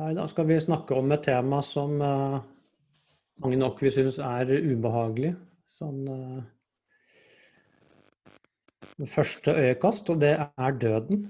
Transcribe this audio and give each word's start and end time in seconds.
Ja, 0.00 0.14
da 0.16 0.22
skal 0.28 0.46
vi 0.48 0.56
snakke 0.60 0.96
om 0.96 1.12
et 1.12 1.26
tema 1.26 1.58
som 1.60 1.98
uh, 2.00 2.38
mange 3.44 3.56
nok 3.60 3.82
vil 3.84 3.92
synes 3.92 4.16
er 4.24 4.48
ubehagelig. 4.48 5.34
Sånn 5.76 6.06
uh, 6.08 6.38
første 9.04 9.52
øyekast, 9.60 10.08
og 10.14 10.22
det 10.22 10.30
er 10.40 10.78
døden. 10.80 11.26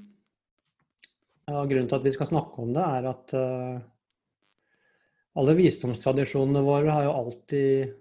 Ja, 1.51 1.65
grunnen 1.65 1.89
til 1.91 1.99
at 1.99 2.07
vi 2.07 2.13
skal 2.15 2.31
snakke 2.31 2.63
om 2.63 2.71
det, 2.77 2.85
er 2.85 3.09
at 3.11 3.35
uh, 3.35 3.83
alle 5.43 5.57
visdomstradisjonene 5.59 6.63
våre 6.63 6.95
har 6.95 7.09
jo 7.09 7.17
alltid 7.25 7.99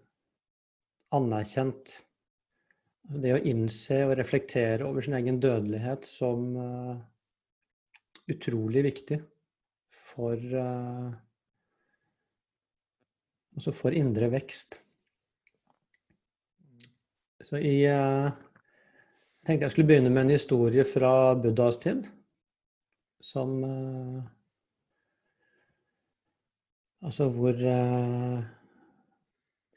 anerkjent 1.17 1.95
det 3.25 3.33
å 3.33 3.41
innse 3.55 4.03
og 4.05 4.13
reflektere 4.21 4.85
over 4.85 5.01
sin 5.01 5.17
egen 5.17 5.41
dødelighet 5.41 6.05
som 6.05 6.45
utrolig 8.29 8.85
viktig 8.85 9.17
for 10.19 10.35
uh, 10.35 11.15
Altså 13.55 13.73
for 13.75 13.95
indre 13.95 14.29
vekst. 14.31 14.77
Så 17.43 17.59
i 17.59 17.81
uh, 17.87 18.27
Jeg 18.29 19.47
tenkte 19.47 19.65
jeg 19.65 19.73
skulle 19.73 19.89
begynne 19.89 20.11
med 20.13 20.27
en 20.27 20.35
historie 20.35 20.83
fra 20.87 21.33
Buddhas 21.39 21.79
tid. 21.83 22.07
Som 23.23 23.63
uh, 23.63 24.23
Altså 27.03 27.29
hvor 27.31 27.55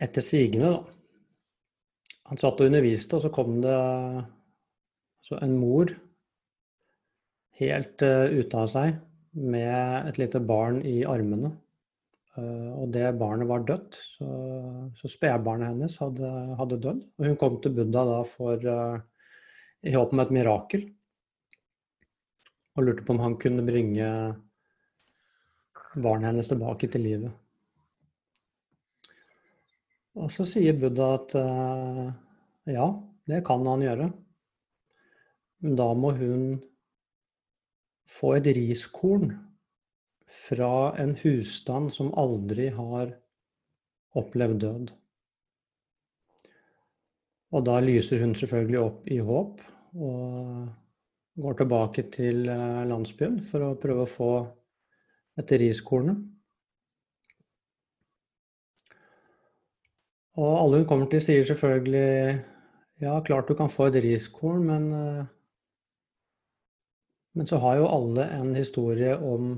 Etter 0.02 0.24
sigende, 0.26 0.72
da. 0.74 0.80
Han 2.26 2.40
satt 2.40 2.58
og 2.58 2.66
underviste, 2.66 3.14
og 3.14 3.22
så 3.22 3.30
kom 3.30 3.60
det 3.62 3.74
altså 3.76 5.38
en 5.38 5.54
mor 5.60 5.92
helt 7.60 8.02
ute 8.02 8.58
av 8.58 8.70
seg 8.72 8.96
med 9.32 10.08
et 10.08 10.18
lite 10.20 10.40
barn 10.44 10.80
i 10.86 11.02
armene. 11.08 11.52
Eh, 12.36 12.70
og 12.72 12.92
det 12.94 13.10
barnet 13.20 13.48
var 13.48 13.64
dødt, 13.68 13.98
så, 14.16 14.28
så 14.96 15.10
spedbarnet 15.10 15.72
hennes 15.72 15.98
hadde, 16.00 16.30
hadde, 16.58 16.80
dødd. 16.80 17.02
Og 17.18 17.28
hun 17.28 17.38
kom 17.40 17.58
til 17.60 17.74
Buddha 17.76 18.04
da 18.08 18.22
for 18.28 18.64
uh, 18.64 18.96
i 19.82 19.92
håp 19.92 20.14
om 20.14 20.24
et 20.24 20.34
mirakel. 20.34 20.86
Og 22.76 22.86
lurte 22.86 23.04
på 23.04 23.12
om 23.16 23.20
han 23.20 23.36
kunne 23.40 23.66
bringe 23.66 24.08
barnet 25.92 26.30
hennes 26.30 26.48
tilbake 26.48 26.88
til 26.88 27.04
livet. 27.04 27.38
Og 30.16 30.28
så 30.32 30.44
sier 30.48 30.76
Buddha 30.76 31.14
at 31.18 31.36
uh, 31.40 32.08
ja, 32.68 32.88
det 33.28 33.44
kan 33.44 33.64
han 33.68 33.84
gjøre. 33.84 34.08
Men 35.62 35.76
da 35.78 35.92
må 35.94 36.10
hun 36.16 36.46
få 38.08 38.36
et 38.38 38.48
riskorn 38.56 39.32
fra 40.32 40.92
en 41.00 41.14
husstand 41.22 41.92
som 41.94 42.12
aldri 42.18 42.68
har 42.72 43.14
opplevd 44.18 44.60
død. 44.60 44.92
Og 47.52 47.64
da 47.68 47.78
lyser 47.84 48.22
hun 48.24 48.34
selvfølgelig 48.36 48.80
opp 48.80 49.10
i 49.12 49.18
håp 49.20 49.60
og 50.00 50.68
går 51.42 51.56
tilbake 51.58 52.04
til 52.12 52.46
eh, 52.48 52.84
landsbyen 52.88 53.40
for 53.44 53.66
å 53.66 53.74
prøve 53.80 54.04
å 54.04 54.12
få 54.12 54.32
dette 55.36 55.58
riskornet. 55.60 56.20
Og 60.40 60.52
alle 60.62 60.80
hun 60.80 60.88
kommer 60.88 61.08
til, 61.12 61.20
sier 61.20 61.44
selvfølgelig 61.44 62.40
ja, 63.04 63.18
klart 63.24 63.48
du 63.48 63.56
kan 63.58 63.72
få 63.72 63.90
et 63.90 64.00
riskorn, 64.04 64.64
men 64.68 64.88
eh, 64.96 65.24
men 67.32 67.48
så 67.48 67.58
har 67.62 67.78
jo 67.80 67.90
alle 67.90 68.26
en 68.38 68.54
historie 68.54 69.14
om 69.16 69.54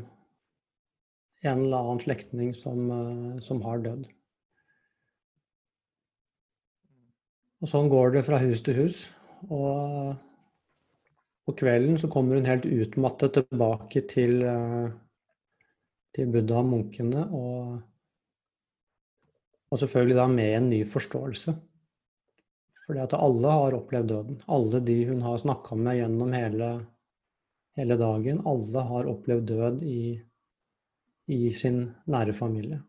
en 1.45 1.65
eller 1.65 1.77
annen 1.77 2.01
slektning 2.01 2.55
som, 2.57 2.91
eh, 2.91 3.41
som 3.41 3.62
har 3.62 3.83
dødd. 3.85 4.07
Og 7.65 7.71
sånn 7.71 7.89
går 7.89 8.15
det 8.15 8.25
fra 8.27 8.39
hus 8.43 8.63
til 8.65 8.77
hus. 8.77 9.01
Og 9.49 10.15
på 11.45 11.55
kvelden 11.61 11.99
så 12.01 12.09
kommer 12.13 12.39
hun 12.39 12.49
helt 12.49 12.67
utmattet 12.69 13.37
tilbake 13.37 14.05
til, 14.09 14.43
eh, 14.43 14.89
til 16.15 16.33
Buddha 16.33 16.61
og 16.61 16.71
munkene, 16.71 17.27
og, 17.33 17.83
og 19.71 19.81
selvfølgelig 19.81 20.17
da 20.17 20.27
med 20.29 20.57
en 20.57 20.71
ny 20.71 20.84
forståelse. 20.84 21.57
Fordi 22.87 23.01
at 23.01 23.17
alle 23.17 23.51
har 23.51 23.77
opplevd 23.77 24.09
døden. 24.09 24.43
Alle 24.49 24.81
de 24.84 24.99
hun 25.09 25.23
har 25.25 25.41
snakka 25.41 25.77
med 25.77 25.97
gjennom 26.03 26.33
hele 26.37 26.69
hele 27.79 27.97
dagen. 28.01 28.41
Alle 28.47 28.87
har 28.89 29.11
opplevd 29.11 29.47
død 29.51 29.85
i, 29.89 30.01
i 31.35 31.53
sin 31.53 31.85
nære 32.11 32.35
familie. 32.37 32.81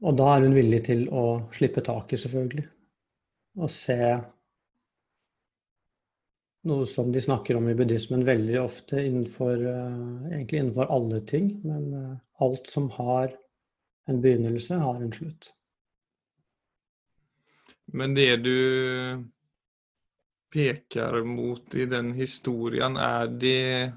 Og 0.00 0.16
da 0.16 0.30
er 0.32 0.46
hun 0.46 0.56
villig 0.56 0.84
til 0.86 1.06
å 1.12 1.24
slippe 1.52 1.82
taket, 1.84 2.22
selvfølgelig. 2.22 2.66
Og 3.60 3.72
se 3.72 3.98
noe 6.70 6.86
som 6.88 7.10
de 7.12 7.20
snakker 7.24 7.56
om 7.56 7.68
i 7.68 7.76
buddhismen 7.76 8.24
veldig 8.24 8.56
ofte 8.62 9.00
innenfor, 9.04 9.60
uh, 9.60 10.28
egentlig 10.30 10.62
innenfor 10.62 10.92
alle 10.92 11.20
ting. 11.28 11.52
Men 11.64 11.86
uh, 11.92 12.16
alt 12.44 12.70
som 12.72 12.88
har 12.96 13.34
en 14.08 14.20
begynnelse, 14.24 14.80
har 14.80 15.00
en 15.00 15.12
slutt. 15.12 15.52
Men 17.92 18.14
det 18.14 18.30
du 18.44 18.56
pekar 20.50 21.22
mot 21.24 21.74
i 21.74 21.86
den 21.90 22.12
historien, 22.16 22.96
er 22.96 23.30
det 23.30 23.92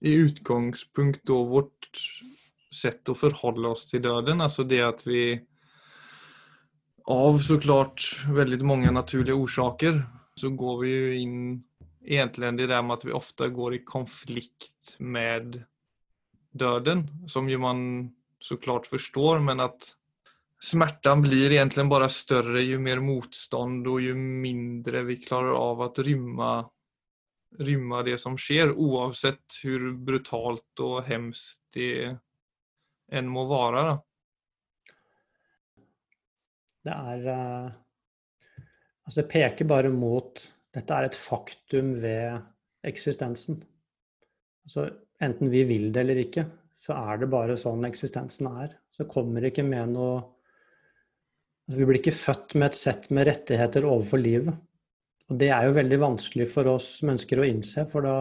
i 0.00 0.14
utgangspunkt 0.26 1.24
da 1.28 1.36
vårt 1.48 2.00
sett 2.72 3.08
å 3.08 3.16
forholde 3.16 3.72
oss 3.72 3.86
til 3.90 4.04
døden? 4.04 4.42
Altså 4.44 4.66
det 4.68 4.82
at 4.84 5.04
vi 5.06 5.36
av 7.06 7.38
så 7.44 7.58
klart 7.62 8.02
veldig 8.34 8.60
mange 8.66 8.90
naturlige 8.92 9.38
årsaker 9.38 10.02
så 10.36 10.50
går 10.52 10.80
vi 10.82 10.90
jo 10.90 11.12
inn 11.22 11.38
egentlig 12.06 12.52
det 12.58 12.68
der 12.70 12.82
med 12.82 12.98
at 12.98 13.06
vi 13.06 13.14
ofte 13.16 13.48
går 13.54 13.78
i 13.78 13.84
konflikt 13.86 14.96
med 14.98 15.60
døden, 16.56 17.06
som 17.28 17.48
jo 17.50 17.60
man 17.62 17.80
så 18.42 18.58
klart 18.60 18.86
forstår, 18.88 19.40
men 19.42 19.62
at 19.64 19.94
smärtan 20.66 21.22
blir 21.22 21.52
egentligen 21.52 21.88
bara 21.88 22.08
större 22.08 22.60
ju 22.60 22.78
mer 22.78 23.00
motstånd 23.00 23.86
och 23.88 24.00
ju 24.00 24.14
mindre 24.14 25.02
vi 25.02 25.16
klarar 25.16 25.52
av 25.52 25.82
att 25.82 25.98
rymma, 25.98 26.70
rymma 27.58 28.02
det 28.02 28.18
som 28.18 28.38
sker 28.38 28.72
oavsett 28.72 29.60
hur 29.62 29.92
brutalt 29.92 30.80
och 30.80 31.02
hemskt 31.02 31.62
det 31.74 32.16
än 33.12 33.28
må 33.28 33.46
være. 33.46 33.82
Da. 33.86 33.96
Det 36.86 36.94
er 36.94 37.26
uh, 37.30 37.72
Altså, 39.06 39.20
det 39.20 39.30
peker 39.30 39.68
bare 39.70 39.90
mot 39.94 40.40
Dette 40.74 40.94
er 40.94 41.06
et 41.06 41.16
faktum 41.16 41.92
ved 42.02 42.40
eksistensen. 42.84 43.60
Altså, 44.66 44.88
enten 45.22 45.50
vi 45.52 45.62
vil 45.64 45.92
det 45.94 46.02
eller 46.02 46.18
ikke, 46.20 46.42
så 46.76 46.96
er 46.98 47.22
det 47.22 47.28
bare 47.30 47.54
sånn 47.56 47.86
eksistensen 47.86 48.50
er. 48.50 48.74
Så 48.90 49.06
kommer 49.08 49.40
det 49.40 49.54
ikke 49.54 49.64
med 49.64 49.94
noe 49.94 50.18
vi 51.66 51.86
blir 51.86 51.98
ikke 51.98 52.14
født 52.14 52.54
med 52.58 52.70
et 52.70 52.78
sett 52.78 53.08
med 53.10 53.26
rettigheter 53.26 53.86
overfor 53.88 54.22
livet. 54.22 54.54
Og 55.26 55.38
det 55.40 55.50
er 55.50 55.66
jo 55.66 55.74
veldig 55.74 55.98
vanskelig 55.98 56.46
for 56.52 56.70
oss 56.76 56.90
mennesker 57.06 57.42
å 57.42 57.46
innse, 57.48 57.82
for 57.90 58.06
da, 58.06 58.16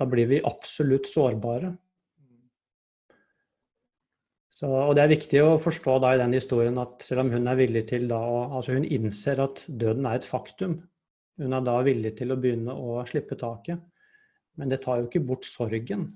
da 0.00 0.06
blir 0.08 0.30
vi 0.30 0.40
absolutt 0.48 1.10
sårbare. 1.10 1.74
Så, 4.60 4.68
og 4.68 4.94
det 4.96 5.04
er 5.04 5.12
viktig 5.12 5.40
å 5.44 5.60
forstå 5.60 5.98
da 6.04 6.14
i 6.14 6.20
den 6.20 6.36
historien 6.36 6.76
at 6.80 7.04
selv 7.04 7.24
om 7.24 7.30
hun 7.32 7.48
er 7.48 7.56
villig 7.56 7.86
til 7.88 8.04
da 8.10 8.18
Altså 8.20 8.74
hun 8.76 8.84
innser 8.84 9.40
at 9.40 9.62
døden 9.68 10.08
er 10.08 10.18
et 10.18 10.28
faktum. 10.28 10.74
Hun 11.40 11.56
er 11.56 11.64
da 11.64 11.78
villig 11.84 12.12
til 12.18 12.34
å 12.34 12.36
begynne 12.40 12.74
å 12.76 12.98
slippe 13.08 13.38
taket. 13.40 13.80
Men 14.60 14.72
det 14.72 14.82
tar 14.84 15.00
jo 15.00 15.08
ikke 15.08 15.24
bort 15.24 15.48
sorgen. 15.48 16.10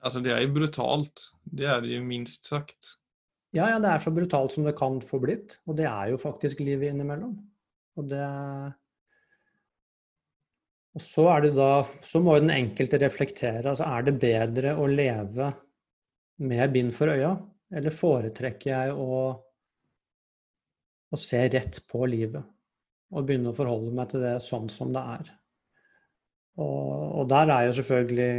Altså 0.00 0.22
det 0.22 0.36
er 0.36 0.44
jo 0.44 0.54
brutalt. 0.54 1.26
Det 1.42 1.66
er 1.66 1.82
det 1.82 1.96
jo 1.96 2.04
minst 2.06 2.46
sagt. 2.46 2.99
Ja, 3.50 3.66
ja, 3.66 3.78
det 3.82 3.90
er 3.90 4.02
så 4.02 4.12
brutalt 4.14 4.54
som 4.54 4.66
det 4.66 4.76
kan 4.78 5.00
få 5.02 5.18
blitt. 5.22 5.56
Og 5.66 5.74
det 5.78 5.88
er 5.90 6.12
jo 6.12 6.20
faktisk 6.22 6.62
livet 6.62 6.92
innimellom. 6.92 7.34
Og 7.98 8.06
det 8.10 8.26
Og 10.94 11.02
så 11.02 11.26
er 11.30 11.42
det 11.42 11.50
da 11.54 11.82
Så 12.02 12.20
må 12.22 12.36
jo 12.36 12.44
den 12.44 12.54
enkelte 12.54 12.98
reflektere. 13.02 13.66
Altså 13.66 13.88
er 13.90 14.06
det 14.06 14.20
bedre 14.22 14.76
å 14.78 14.86
leve 14.86 15.52
med 16.40 16.72
bind 16.72 16.94
for 16.96 17.12
øya, 17.12 17.34
eller 17.76 17.92
foretrekker 17.92 18.70
jeg 18.70 18.94
å, 18.96 19.18
å 21.10 21.18
se 21.20 21.42
rett 21.52 21.82
på 21.90 22.06
livet? 22.08 22.46
Og 23.10 23.26
begynne 23.26 23.50
å 23.50 23.56
forholde 23.56 23.92
meg 23.92 24.08
til 24.12 24.24
det 24.24 24.38
sånn 24.46 24.70
som 24.72 24.94
det 24.94 25.02
er. 25.18 25.30
Og, 26.62 27.20
og 27.20 27.30
der 27.30 27.50
er 27.50 27.68
jo 27.68 27.78
selvfølgelig 27.80 28.34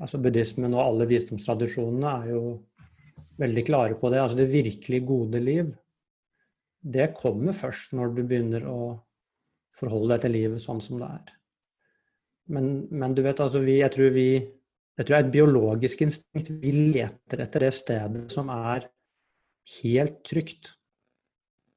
Altså 0.00 0.16
buddhismen 0.22 0.72
og 0.72 0.80
alle 0.80 1.04
visdomstradisjonene 1.10 2.12
er 2.22 2.28
jo 2.30 2.42
veldig 3.40 3.64
klare 3.66 3.96
på 3.98 4.10
det. 4.12 4.20
Altså 4.22 4.38
det 4.40 4.50
virkelig 4.52 5.00
gode 5.08 5.40
liv, 5.42 5.72
det 6.80 7.12
kommer 7.18 7.56
først 7.56 7.92
når 7.96 8.14
du 8.16 8.22
begynner 8.22 8.64
å 8.68 8.80
forholde 9.76 10.14
deg 10.14 10.24
til 10.24 10.34
livet 10.36 10.62
sånn 10.62 10.80
som 10.84 11.00
det 11.00 11.08
er. 11.08 11.36
Men, 12.50 12.70
men 12.90 13.14
du 13.14 13.22
vet, 13.22 13.40
altså 13.40 13.62
vi, 13.62 13.78
jeg 13.80 13.92
tror 13.94 14.10
vi 14.16 14.30
jeg 14.98 15.06
tror 15.06 15.14
det 15.14 15.18
er 15.20 15.24
et 15.24 15.32
biologisk 15.32 16.02
instinkt. 16.04 16.50
Vi 16.60 16.72
leter 16.92 17.40
etter 17.40 17.64
det 17.64 17.70
stedet 17.72 18.26
som 18.34 18.50
er 18.52 18.84
helt 19.78 20.18
trygt. 20.28 20.74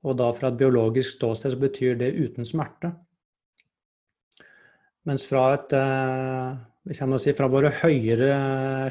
Og 0.03 0.17
da 0.19 0.27
fra 0.35 0.49
et 0.51 0.59
biologisk 0.59 1.15
ståsted 1.15 1.53
så 1.53 1.59
betyr 1.61 1.95
det 2.01 2.09
uten 2.17 2.47
smerte. 2.47 2.91
Mens 5.07 5.23
fra 5.27 5.45
et 5.55 5.75
eh, 5.77 6.57
hvis 6.83 6.99
jeg 6.99 7.11
må 7.11 7.19
si 7.21 7.31
fra 7.35 7.47
våre 7.51 7.71
høyere 7.79 8.33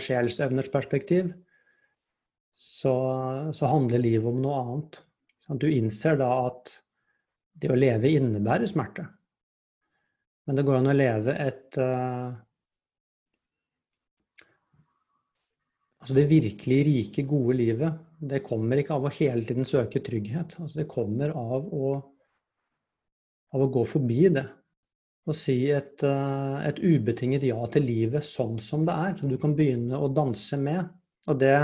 sjelsevners 0.01 0.71
perspektiv, 0.73 1.29
så, 2.83 2.93
så, 3.55 3.69
handler 3.71 4.03
livet 4.03 4.27
om 4.27 4.41
noe 4.43 4.61
annet. 4.63 5.03
Du 5.61 5.69
innser 5.71 6.17
da 6.19 6.31
at 6.49 6.73
det 7.63 7.71
å 7.71 7.79
leve 7.79 8.11
innebærer 8.11 8.67
smerte. 8.71 9.05
Men 10.49 10.59
det 10.59 10.65
går 10.67 10.81
an 10.81 10.91
å 10.91 10.97
leve 10.97 11.37
et 11.39 11.79
uh, 11.79 12.33
Altså 16.03 16.17
det 16.17 16.25
virkelig 16.33 16.77
rike, 16.89 17.23
gode 17.31 17.55
livet, 17.55 17.99
det 18.19 18.41
kommer 18.43 18.81
ikke 18.81 18.97
av 18.97 19.05
å 19.07 19.13
hele 19.15 19.45
tiden 19.47 19.63
søke 19.63 20.01
trygghet. 20.03 20.57
Altså 20.59 20.81
det 20.81 20.89
kommer 20.91 21.31
av 21.39 21.69
å, 21.71 21.93
av 23.55 23.63
å 23.63 23.69
gå 23.71 23.85
forbi 23.87 24.25
det. 24.35 24.43
Og 25.31 25.39
si 25.39 25.55
et, 25.71 26.03
uh, 26.03 26.59
et, 26.67 26.81
ubetinget 26.83 27.47
ja 27.47 27.61
til 27.71 27.87
livet 27.87 28.27
sånn 28.27 28.59
som 28.59 28.83
det 28.89 28.97
er. 29.05 29.15
Som 29.21 29.31
du 29.31 29.37
kan 29.39 29.55
begynne 29.55 30.01
å 30.03 30.11
danse 30.11 30.59
med. 30.59 30.91
Og 31.31 31.39
det, 31.39 31.55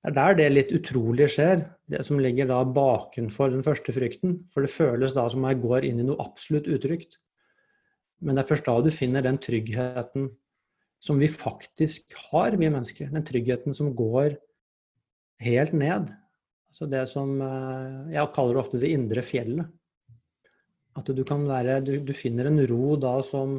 det 0.00 0.08
er 0.08 0.16
der 0.16 0.36
det 0.38 0.46
litt 0.52 0.70
utrolige 0.72 1.28
skjer. 1.28 1.64
Det 1.92 2.00
som 2.08 2.20
ligger 2.22 2.48
da 2.48 2.62
bakenfor 2.64 3.50
den 3.52 3.64
første 3.64 3.92
frykten. 3.92 4.38
For 4.52 4.64
det 4.64 4.72
føles 4.72 5.12
da 5.12 5.26
som 5.28 5.44
jeg 5.44 5.60
går 5.60 5.84
inn 5.88 6.00
i 6.00 6.06
noe 6.08 6.22
absolutt 6.24 6.70
utrygt. 6.72 7.18
Men 8.24 8.36
det 8.36 8.44
er 8.44 8.48
først 8.48 8.68
da 8.68 8.78
du 8.80 8.88
finner 8.92 9.24
den 9.24 9.36
tryggheten 9.40 10.30
som 11.00 11.20
vi 11.20 11.28
faktisk 11.32 12.14
har, 12.30 12.56
vi 12.56 12.72
mennesker. 12.72 13.12
Den 13.12 13.26
tryggheten 13.28 13.76
som 13.76 13.92
går 13.96 14.38
helt 15.44 15.76
ned. 15.76 16.08
Altså 16.70 16.88
det 16.88 17.04
som 17.10 17.36
eh, 17.44 18.14
Jeg 18.14 18.32
kaller 18.36 18.60
ofte 18.60 18.80
det 18.80 18.92
indre 18.94 19.24
fjellet. 19.24 19.68
At 20.96 21.12
du 21.12 21.22
kan 21.28 21.44
være 21.48 21.80
Du, 21.84 21.98
du 22.00 22.12
finner 22.16 22.48
en 22.48 22.60
ro 22.72 22.96
da 22.96 23.18
som, 23.24 23.58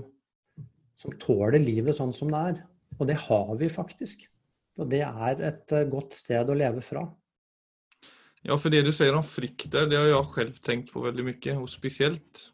som 0.98 1.18
tåler 1.22 1.62
livet 1.62 1.98
sånn 1.98 2.14
som 2.18 2.34
det 2.34 2.44
er. 2.50 2.62
Og 2.98 3.08
det 3.10 3.22
har 3.30 3.54
vi 3.62 3.70
faktisk. 3.70 4.26
Og 4.80 4.88
det 4.92 5.02
er 5.08 5.44
et 5.52 5.76
eh, 5.76 5.90
godt 5.90 6.16
sted 6.18 6.50
å 6.50 6.58
leve 6.58 6.84
fra. 6.86 7.04
Ja, 8.42 8.58
for 8.58 8.74
det 8.74 8.82
du 8.88 8.92
sier 8.96 9.14
om 9.14 9.26
frykt 9.26 9.70
der, 9.74 9.86
det 9.90 10.00
har 10.00 10.10
jeg 10.10 10.30
selv 10.34 10.62
tenkt 10.66 10.90
på 10.94 11.04
veldig 11.04 11.28
mye. 11.28 11.58
Og 11.62 11.70
spesielt 11.70 12.48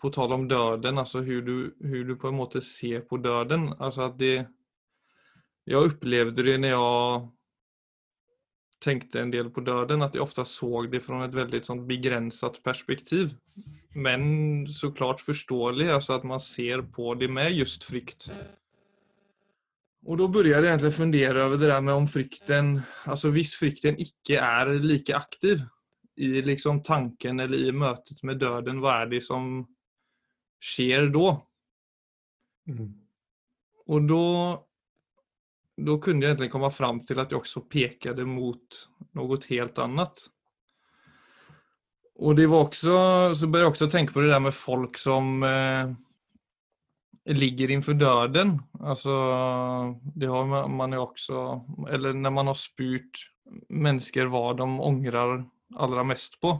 på 0.00 0.10
tal 0.12 0.32
om 0.36 0.46
døden, 0.48 1.00
altså 1.00 1.22
hvordan 1.24 2.06
du, 2.08 2.14
på 2.20 2.28
en 2.28 2.38
måte 2.38 2.60
ser 2.64 3.04
på 3.08 3.20
døden. 3.20 3.72
Altså 3.78 4.08
at 4.10 4.18
det 4.20 4.46
Jeg 5.64 5.80
opplevde 5.80 6.42
det 6.44 6.58
når 6.60 6.68
jeg 6.68 7.20
tenkte 8.84 9.22
en 9.22 9.30
del 9.32 9.48
på 9.48 9.62
døden, 9.64 10.02
at 10.04 10.12
jeg 10.12 10.20
ofte 10.20 10.44
så 10.44 10.82
det 10.92 11.00
fra 11.00 11.22
et 11.24 11.32
veldig 11.32 11.60
sånn 11.64 11.86
begrenset 11.88 12.58
perspektiv. 12.64 13.32
Men 13.94 14.66
så 14.68 14.90
klart 14.92 15.24
forståelig, 15.24 15.88
altså 15.94 16.18
at 16.18 16.26
man 16.28 16.42
ser 16.42 16.82
på 16.92 17.14
det 17.16 17.30
med 17.32 17.56
just 17.56 17.88
frykt. 17.88 18.28
Og 20.04 20.18
da 20.20 20.26
begynte 20.28 20.52
jeg 20.52 20.68
egentlig 20.68 20.92
fundere 20.92 21.46
over 21.46 21.60
det 21.60 21.70
der 21.70 21.84
med 21.84 21.96
om 21.96 22.06
frykten 22.10 22.74
Altså 23.08 23.30
hvis 23.32 23.54
frykten 23.56 23.96
ikke 24.02 24.36
er 24.36 24.74
like 24.84 25.14
aktiv 25.16 25.62
i 26.20 26.42
liksom 26.44 26.82
tanken 26.84 27.40
eller 27.42 27.58
i 27.58 27.72
møtet 27.74 28.20
med 28.22 28.38
døden, 28.38 28.78
hva 28.78 29.00
er 29.02 29.08
det 29.10 29.22
som 29.26 29.64
skjer 30.62 31.08
da. 31.10 31.32
Mm. 32.70 32.92
Og 33.90 34.06
da 34.06 34.22
da 35.74 35.96
kunne 35.98 36.22
jeg 36.22 36.34
egentlig 36.34 36.52
komme 36.52 36.70
fram 36.70 37.00
til 37.06 37.18
at 37.18 37.32
jeg 37.32 37.40
også 37.40 37.64
pekte 37.66 38.26
mot 38.28 38.78
noe 39.18 39.38
helt 39.48 39.78
annet. 39.82 40.22
Og 42.22 42.36
det 42.38 42.46
var 42.46 42.68
også, 42.68 42.98
så 43.34 43.48
begynte 43.48 43.64
jeg 43.64 43.72
også 43.72 43.88
tenke 43.90 44.14
på 44.14 44.22
det 44.22 44.30
der 44.30 44.42
med 44.44 44.54
folk 44.54 45.00
som 45.02 45.42
eh, 45.42 45.90
ligger 47.24 47.70
innenfor 47.70 47.96
døden. 47.96 48.58
Altså, 48.80 49.14
det 50.14 50.28
har 50.28 50.68
man 50.68 50.92
jo 50.92 51.06
også 51.06 51.44
Eller 51.88 52.12
når 52.12 52.30
man 52.30 52.46
har 52.52 52.58
spurt 52.58 53.24
mennesker 53.68 54.28
hva 54.32 54.52
de 54.56 54.68
angrer 54.84 55.44
aller 55.76 56.06
mest 56.06 56.40
på, 56.40 56.54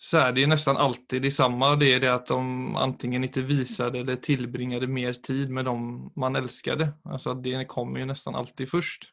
så 0.00 0.18
er 0.18 0.32
det 0.32 0.40
ju 0.40 0.46
nästan 0.48 0.76
alltid 0.80 1.22
det 1.22 1.30
samme. 1.30 1.74
Det 1.76 1.90
er 1.94 2.00
det 2.00 2.12
at 2.12 2.30
de 2.30 2.40
antingen 2.80 3.24
ikke 3.26 3.44
visade 3.44 4.00
eller 4.00 4.16
tillbringade 4.16 4.86
mer 4.88 5.12
tid 5.12 5.50
med 5.50 5.64
dem 5.68 6.10
man 6.16 6.36
älskade. 6.36 6.92
Alltså 7.04 7.34
det 7.34 7.66
kommer 7.68 8.00
jo 8.00 8.06
nesten 8.08 8.34
alltid 8.34 8.70
først. 8.70 9.10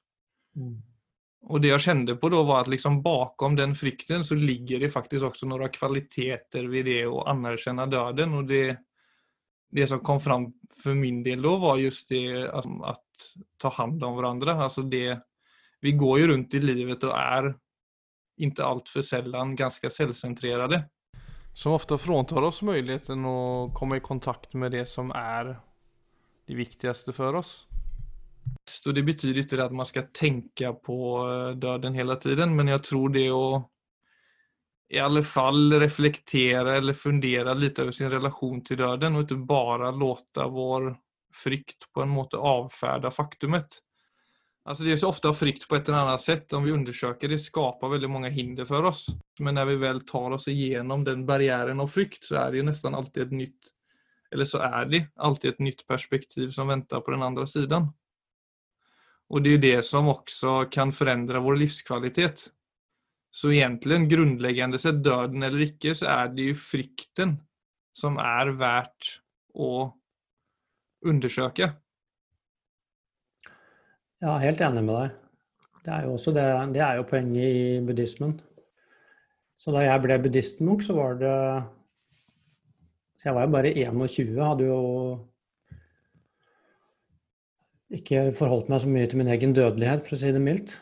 Mm. 0.55 0.77
Og 1.47 1.61
det 1.61 1.69
jeg 1.69 1.83
kjente 1.83 2.15
på 2.19 2.29
da, 2.31 2.39
var 2.43 2.63
at 2.63 2.71
liksom 2.71 3.01
bakom 3.03 3.55
den 3.55 3.75
frykten 3.75 4.23
så 4.25 4.35
ligger 4.35 4.79
det 4.79 4.93
faktisk 4.93 5.29
også 5.29 5.47
noen 5.47 5.71
kvaliteter 5.71 6.67
ved 6.71 6.87
det 6.87 7.01
å 7.07 7.21
anerkjenne 7.29 7.85
døden. 7.91 8.33
Og 8.39 8.47
det, 8.49 8.77
det 9.77 9.87
som 9.87 10.01
kom 10.01 10.19
fram 10.21 10.49
for 10.73 10.97
min 10.97 11.21
del 11.23 11.43
da, 11.45 11.53
var 11.61 11.77
just 11.77 12.09
det 12.09 12.49
altså, 12.49 12.73
at 12.89 13.25
ta 13.61 13.69
hand 13.77 14.03
om 14.03 14.17
hverandre. 14.17 14.57
Altså 14.57 14.81
det, 14.81 15.19
vi 15.85 15.93
går 15.93 16.19
jo 16.23 16.29
rundt 16.33 16.57
i 16.57 16.61
livet 16.63 17.05
og 17.05 17.13
er 17.13 17.51
ikke 18.41 18.65
altfor 18.65 19.05
sjelden 19.05 19.55
ganske 19.57 19.91
selvsentrerte. 19.93 20.83
Som 21.57 21.73
ofte 21.73 21.97
fråntar 21.97 22.45
oss 22.45 22.61
muligheten 22.65 23.25
å 23.25 23.37
komme 23.77 23.97
i 23.97 24.05
kontakt 24.05 24.53
med 24.53 24.75
det 24.77 24.85
som 24.89 25.09
er 25.13 25.55
det 26.47 26.57
viktigste 26.57 27.13
for 27.13 27.37
oss. 27.39 27.63
Så 28.69 28.93
det 28.93 29.03
betyr 29.07 29.41
ikke 29.41 29.59
at 29.63 29.73
man 29.75 29.87
skal 29.89 30.09
tenke 30.15 30.69
på 30.85 30.97
eh, 31.25 31.55
døden 31.59 31.97
hele 31.97 32.15
tiden, 32.21 32.53
men 32.55 32.69
jeg 32.71 32.85
tror 32.85 33.11
det 33.13 33.25
å 33.33 33.65
i 34.89 34.99
alle 34.99 35.23
fall 35.23 35.73
reflektere 35.73 36.77
eller 36.77 36.93
fundere 36.93 37.55
litt 37.55 37.79
over 37.79 37.91
sin 37.91 38.11
relasjon 38.11 38.61
til 38.63 38.79
døden, 38.79 39.15
og 39.15 39.25
ikke 39.25 39.41
bare 39.49 39.91
låte 39.91 40.47
vår 40.51 40.93
frykt 41.35 41.89
på 41.93 42.01
en 42.01 42.09
måte 42.09 42.37
avfärda 42.37 43.11
faktumet. 43.11 43.81
Alltså 44.67 44.83
det 44.83 44.91
är 44.91 44.95
så 44.95 45.09
ofta 45.09 45.33
frykt 45.33 45.67
på 45.67 45.75
ett 45.75 45.89
eller 45.89 45.97
annat 45.97 46.21
sätt. 46.21 46.53
Om 46.53 46.63
vi 46.63 46.71
undersöker 46.71 47.27
det 47.27 47.39
skapar 47.39 47.89
väldigt 47.89 48.09
många 48.09 48.29
hinder 48.29 48.65
för 48.65 48.83
oss. 48.83 49.07
Men 49.39 49.55
när 49.55 49.65
vi 49.65 49.75
väl 49.75 50.01
tar 50.01 50.31
oss 50.31 50.47
igenom 50.47 51.03
den 51.03 51.25
barriären 51.25 51.79
av 51.79 51.87
frykt 51.87 52.23
så 52.23 52.35
är 52.35 52.51
det 52.51 52.57
ju 52.57 52.63
nästan 52.63 52.95
alltid 52.95 53.23
ett 53.23 53.31
nytt, 53.31 53.59
eller 54.31 54.45
så 54.45 54.57
är 54.57 54.85
det 54.85 55.07
alltid 55.15 55.51
ett 55.51 55.59
nytt 55.59 55.87
perspektiv 55.87 56.49
som 56.49 56.67
väntar 56.67 57.01
på 57.01 57.11
den 57.11 57.23
andra 57.23 57.47
sidan. 57.47 57.93
Och 59.29 59.41
det 59.41 59.53
är 59.53 59.57
det 59.57 59.81
som 59.81 60.07
också 60.07 60.65
kan 60.65 60.91
förändra 60.91 61.39
vår 61.39 61.55
livskvalitet. 61.55 62.51
Så 63.33 63.51
egentlig, 63.53 64.07
grunnleggende 64.11 64.79
sett, 64.81 65.03
døden 65.05 65.43
eller 65.45 65.65
ikke, 65.67 65.93
så 65.97 66.09
er 66.13 66.33
det 66.33 66.49
jo 66.51 66.57
frykten 66.59 67.37
som 67.97 68.17
er 68.21 68.53
verdt 68.57 69.17
å 69.57 69.89
undersøke. 71.07 71.71
Ja, 74.23 74.37
helt 74.41 74.61
enig 74.65 74.83
med 74.85 74.95
deg. 74.97 75.15
Det 75.85 75.93
er 75.93 76.05
jo 76.07 76.15
også 76.17 76.33
det, 76.35 76.45
det 76.73 76.81
er 76.83 76.97
jo 76.97 77.07
poenget 77.07 77.57
i 77.57 77.79
buddhismen. 77.85 78.37
Så 79.61 79.73
da 79.73 79.85
jeg 79.85 80.01
ble 80.03 80.17
buddhistmunk, 80.23 80.83
så 80.85 80.97
var 80.97 81.17
det 81.21 81.35
Så 83.17 83.29
jeg 83.29 83.35
var 83.35 83.47
jo 83.47 83.53
bare 83.55 83.73
21, 83.73 84.35
hadde 84.45 84.65
jo 84.67 84.81
ikke 87.97 88.27
forholdt 88.35 88.67
meg 88.69 88.83
så 88.83 88.91
mye 88.91 89.07
til 89.09 89.21
min 89.21 89.31
egen 89.33 89.55
dødelighet, 89.57 90.03
for 90.05 90.13
å 90.13 90.19
si 90.21 90.33
det 90.35 90.41
mildt. 90.43 90.75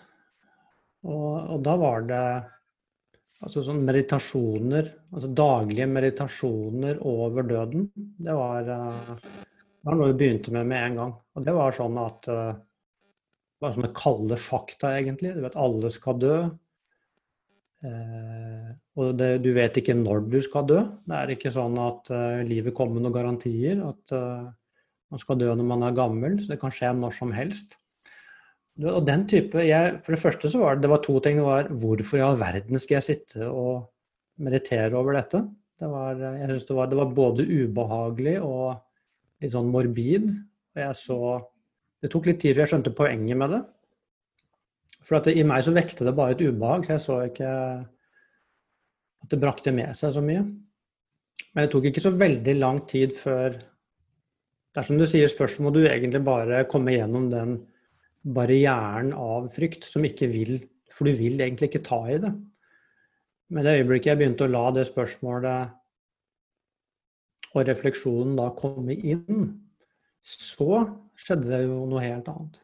Og, 1.05 1.31
og 1.55 1.63
da 1.65 1.75
var 1.79 2.05
det 2.09 2.21
altså 3.45 3.61
sånn 3.65 3.83
meditasjoner, 3.85 4.87
altså 5.13 5.29
daglige 5.37 5.87
meditasjoner 5.91 7.01
over 7.05 7.45
døden. 7.45 7.89
Det 7.95 8.35
var, 8.35 8.65
det 8.65 8.77
var 9.85 9.99
noe 9.99 10.11
vi 10.13 10.19
begynte 10.23 10.53
med 10.55 10.71
med 10.71 10.81
en 10.81 11.01
gang. 11.01 11.17
Og 11.35 11.45
det 11.45 11.53
var 11.53 11.75
sånn 11.77 11.99
at 12.01 12.29
det 13.55 13.63
var 13.63 13.75
sånne 13.75 13.93
kalde 13.95 14.37
fakta, 14.41 14.95
egentlig. 14.97 15.35
Du 15.35 15.43
vet 15.45 15.55
alle 15.59 15.91
skal 15.93 16.17
dø. 16.19 16.35
Eh, 17.85 18.67
og 18.99 19.15
det, 19.19 19.29
du 19.43 19.51
vet 19.55 19.79
ikke 19.79 19.95
når 19.97 20.25
du 20.31 20.37
skal 20.43 20.67
dø. 20.67 20.81
Det 21.07 21.15
er 21.17 21.33
ikke 21.35 21.53
sånn 21.53 21.75
at 21.79 22.11
uh, 22.13 22.43
livet 22.47 22.75
kommer 22.75 22.97
med 22.97 23.07
noen 23.07 23.15
garantier. 23.15 23.81
At 23.83 24.13
uh, 24.15 24.47
man 25.11 25.21
skal 25.21 25.39
dø 25.39 25.51
når 25.51 25.67
man 25.67 25.85
er 25.87 25.97
gammel. 25.97 26.37
Så 26.41 26.53
det 26.53 26.59
kan 26.61 26.73
skje 26.75 26.93
når 26.95 27.15
som 27.15 27.33
helst. 27.35 27.77
Og 28.83 29.05
den 29.07 29.23
type, 29.31 29.61
jeg, 29.63 29.99
For 30.03 30.15
det 30.15 30.19
første 30.19 30.49
så 30.51 30.59
var 30.59 30.75
det, 30.75 30.83
det 30.83 30.91
var 30.91 31.03
to 31.03 31.19
ting. 31.23 31.37
Det 31.39 31.45
var 31.47 31.69
hvorfor 31.71 32.19
i 32.19 32.25
all 32.25 32.39
verden 32.39 32.81
skal 32.81 32.97
jeg 32.97 33.07
sitte 33.07 33.47
og 33.47 33.85
meditere 34.43 34.91
over 34.91 35.15
dette? 35.15 35.45
Det 35.79 35.87
var, 35.91 36.19
jeg 36.19 36.49
synes 36.49 36.67
det 36.67 36.75
var, 36.75 36.89
det 36.91 36.99
var 36.99 37.13
både 37.15 37.45
ubehagelig 37.47 38.35
og 38.43 38.75
litt 39.43 39.53
sånn 39.55 39.71
morbid. 39.71 40.27
Og 40.75 40.81
jeg 40.83 40.99
så 40.99 41.19
det 42.03 42.11
tok 42.13 42.27
litt 42.29 42.41
tid 42.43 42.53
før 42.53 42.61
jeg 42.65 42.71
skjønte 42.73 42.93
poenget 42.95 43.39
med 43.39 43.55
det. 43.55 43.61
For 45.05 45.23
det, 45.23 45.35
i 45.37 45.45
meg 45.47 45.63
så 45.65 45.73
vekte 45.73 46.05
det 46.05 46.15
bare 46.17 46.35
et 46.35 46.43
ubehag, 46.43 46.83
så 46.85 46.95
jeg 46.95 47.03
så 47.03 47.15
ikke 47.29 47.51
at 49.25 49.31
det 49.31 49.39
brakte 49.41 49.73
med 49.73 49.95
seg 49.97 50.13
så 50.13 50.21
mye. 50.21 50.43
Men 51.53 51.63
det 51.63 51.71
tok 51.73 51.87
ikke 51.89 52.03
så 52.03 52.11
veldig 52.15 52.55
lang 52.59 52.83
tid 52.89 53.15
før 53.15 53.55
Det 54.75 54.81
er 54.81 54.87
som 54.89 54.97
du 54.99 55.05
sier, 55.07 55.29
spørsmål, 55.31 55.69
må 55.69 55.71
du 55.71 55.85
egentlig 55.87 56.19
bare 56.27 56.65
komme 56.67 56.91
gjennom 56.91 57.29
den 57.31 57.53
barrieren 58.25 59.13
av 59.13 59.49
frykt 59.53 59.85
som 59.87 60.05
ikke 60.07 60.31
vil 60.31 60.57
For 60.95 61.05
du 61.05 61.17
vil 61.17 61.41
egentlig 61.41 61.67
ikke 61.69 61.83
ta 61.83 61.97
i 62.07 62.17
det. 62.23 62.29
Men 63.51 63.65
det 63.65 63.73
øyeblikket 63.81 64.13
jeg 64.13 64.19
begynte 64.21 64.45
å 64.45 64.51
la 64.53 64.69
det 64.71 64.85
spørsmålet 64.87 65.73
og 67.55 67.65
refleksjonen 67.67 68.37
da 68.37 68.45
komme 68.55 68.95
inn, 68.95 69.49
så 70.23 70.85
skjedde 71.19 71.51
det 71.51 71.59
jo 71.65 71.81
noe 71.89 72.03
helt 72.03 72.29
annet. 72.31 72.61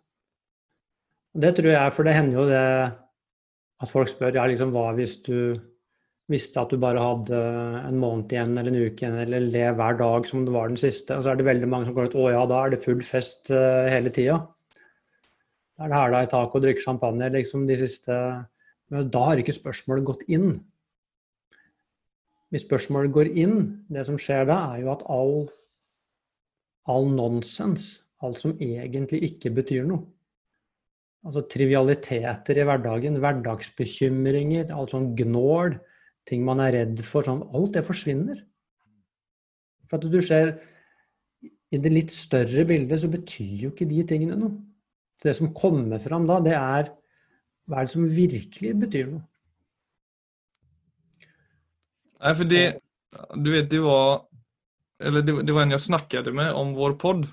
Og 1.35 1.43
det 1.43 1.51
tror 1.57 1.73
jeg, 1.73 1.95
for 1.95 2.07
det 2.07 2.15
hender 2.15 2.39
jo 2.39 2.47
det 2.49 2.63
at 3.81 3.91
folk 3.91 4.09
spør 4.11 4.39
ja, 4.39 4.47
liksom, 4.47 4.73
hva 4.75 4.91
hvis 4.97 5.17
du 5.27 5.59
visste 6.31 6.61
at 6.61 6.71
du 6.71 6.79
bare 6.79 7.01
hadde 7.01 7.37
en 7.81 7.99
måned 7.99 8.31
igjen 8.31 8.55
eller 8.55 8.71
en 8.71 8.87
uke 8.87 9.03
igjen, 9.03 9.19
eller 9.19 9.47
lev 9.51 9.77
hver 9.79 9.97
dag 9.99 10.27
som 10.27 10.45
det 10.47 10.55
var 10.55 10.71
den 10.71 10.79
siste. 10.79 11.17
Og 11.17 11.25
så 11.25 11.33
er 11.33 11.39
det 11.39 11.47
veldig 11.47 11.69
mange 11.71 11.89
som 11.89 11.97
går 11.97 12.11
ut 12.11 12.17
å 12.19 12.29
ja, 12.31 12.43
da 12.47 12.63
er 12.63 12.73
det 12.73 12.83
full 12.83 13.01
fest 13.05 13.51
uh, 13.53 13.87
hele 13.91 14.13
tida. 14.13 14.39
Er 15.81 15.89
det 15.89 15.97
hæla 15.97 16.21
i 16.23 16.29
taket 16.29 16.57
og 16.57 16.63
drikker 16.65 16.83
champagne 16.83 17.29
liksom 17.33 17.65
de 17.67 17.77
siste 17.79 18.13
Men 18.91 19.09
da 19.09 19.23
har 19.25 19.39
ikke 19.39 19.55
spørsmålet 19.55 20.05
gått 20.05 20.23
inn. 20.27 20.59
Hvis 22.51 22.65
spørsmålet 22.67 23.13
går 23.15 23.29
inn, 23.39 23.59
det 23.87 24.03
som 24.05 24.17
skjer 24.19 24.49
da, 24.49 24.57
er 24.73 24.81
jo 24.83 24.89
at 24.91 25.05
all, 25.07 25.37
all 26.91 27.07
nonsens, 27.07 27.85
alt 28.19 28.41
som 28.41 28.57
egentlig 28.59 29.21
ikke 29.29 29.53
betyr 29.61 29.87
noe, 29.87 30.03
altså 31.23 31.45
trivialiteter 31.53 32.59
i 32.59 32.65
hverdagen, 32.67 33.21
hverdagsbekymringer, 33.23 34.73
alt 34.75 34.91
sånn 34.91 35.13
gnål, 35.15 35.77
ting 36.27 36.43
man 36.43 36.59
er 36.65 36.75
redd 36.75 36.99
for, 37.07 37.23
sånn, 37.23 37.45
alt 37.55 37.77
det 37.77 37.85
forsvinner. 37.87 38.43
For 39.87 40.01
at 40.01 40.11
du 40.11 40.19
ser 40.19 40.57
i 41.71 41.79
det 41.79 41.93
litt 41.93 42.11
større 42.11 42.67
bildet 42.67 42.99
så 42.99 43.07
betyr 43.11 43.65
jo 43.65 43.71
ikke 43.71 43.87
de 43.87 44.03
tingene 44.11 44.35
noe. 44.35 44.57
Det 45.21 45.33
som 45.37 45.51
kommer 45.53 46.01
fram 46.01 46.25
da, 46.29 46.39
det 46.43 46.55
er 46.57 46.89
hva 47.69 47.81
er 47.81 47.87
det 47.87 47.93
som 47.93 48.07
virkelig 48.09 48.73
betyr 48.81 49.11
noe. 49.11 49.25
Nei, 52.21 52.33
for 52.37 52.49
det 52.49 52.65
Du 53.35 53.49
vet, 53.51 53.69
det 53.69 53.81
var 53.81 54.27
Eller 55.01 55.23
det, 55.25 55.41
det 55.47 55.53
var 55.55 55.65
en 55.65 55.73
jeg 55.73 55.87
snakket 55.87 56.29
med 56.35 56.53
om 56.53 56.75
vår 56.77 56.93
podd. 57.01 57.25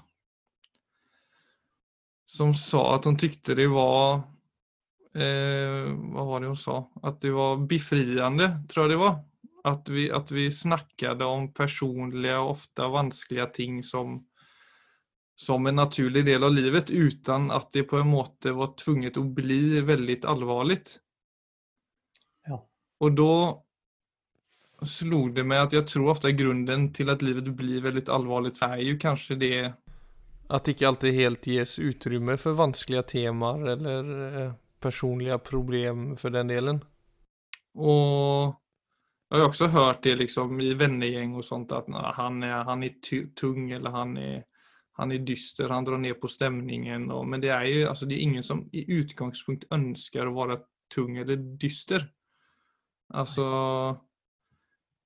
Som 2.29 2.55
sa 2.57 2.95
at 2.95 3.05
hun 3.09 3.19
tykte 3.21 3.57
det 3.57 3.69
var 3.73 4.23
eh, 5.17 5.89
Hva 5.93 6.25
var 6.31 6.41
det 6.41 6.53
hun 6.53 6.61
sa? 6.61 6.81
At 7.03 7.21
det 7.25 7.35
var 7.37 7.61
befriende, 7.69 8.51
tror 8.69 8.87
jeg 8.87 8.95
det 8.95 9.03
var. 9.03 9.19
At 9.69 9.89
vi, 9.93 10.07
att 10.11 10.31
vi 10.31 10.49
snakket 10.55 11.23
om 11.23 11.51
personlige 11.53 12.39
og 12.39 12.55
ofte 12.55 12.89
vanskelige 12.89 13.47
ting 13.59 13.83
som, 13.85 14.21
som 15.39 15.67
en 15.67 15.77
naturlig 15.77 16.25
del 16.27 16.45
av 16.45 16.51
livet 16.55 16.91
uten 16.91 17.51
at 17.55 17.73
det 17.73 17.85
på 17.87 18.01
en 18.01 18.09
måte 18.11 18.53
var 18.59 18.73
tvunget 18.81 19.21
å 19.21 19.23
bli 19.23 19.79
veldig 19.87 20.17
alvorlig. 20.27 20.81
Ja. 22.49 22.59
Og 22.99 23.15
da 23.21 23.35
slo 24.83 25.29
det 25.35 25.45
meg 25.47 25.69
at 25.69 25.77
jeg 25.79 25.87
tror 25.93 26.11
ofte 26.17 26.35
grunnen 26.35 26.89
til 26.95 27.15
at 27.15 27.23
livet 27.23 27.53
blir 27.55 27.85
veldig 27.87 28.09
alvorlig, 28.11 28.57
er 28.67 28.83
jo 28.83 28.97
kanskje 28.99 29.39
det 29.39 29.53
at 30.49 30.65
det 30.65 30.75
ikke 30.75 30.91
alltid 30.91 31.15
helt 31.21 31.47
gis 31.47 31.79
utrymme 31.79 32.39
for 32.41 32.59
vanskelige 32.59 33.07
temaer 33.15 33.77
eller 33.77 34.03
personlige 34.03 34.55
personliga 34.81 35.39
problem 35.39 36.17
for 36.17 36.35
den 36.35 36.51
delen. 36.51 36.83
Og 37.79 38.55
jeg 39.31 39.39
har 39.39 39.49
også 39.49 39.71
hørt 39.71 40.03
det 40.03 40.19
liksom 40.19 40.61
i 40.63 40.75
vennegjeng 40.75 41.35
og 41.39 41.47
sånt 41.47 41.73
at 41.75 41.87
han 42.19 42.43
er, 42.43 42.63
han 42.67 42.83
er 42.83 42.95
tung 43.37 43.71
eller 43.71 43.91
han 43.91 44.17
är, 44.17 44.45
han 44.99 45.15
er 45.15 45.23
dyster, 45.23 45.71
han 45.71 45.87
drar 45.87 46.01
ned 46.03 46.19
på 46.21 46.31
stemningen. 46.31 47.07
Og, 47.15 47.23
men 47.29 47.43
det 47.43 47.53
er 47.55 47.67
jo 47.71 47.87
altså, 47.93 48.07
det 48.09 48.19
er 48.19 48.27
ingen 48.27 48.47
som 48.47 48.65
i 48.75 48.83
utgangspunkt 48.99 49.69
ønsker 49.75 50.27
å 50.27 50.35
være 50.35 50.61
tung 50.91 51.19
eller 51.21 51.39
dyster. 51.61 52.09
Altså 53.15 53.47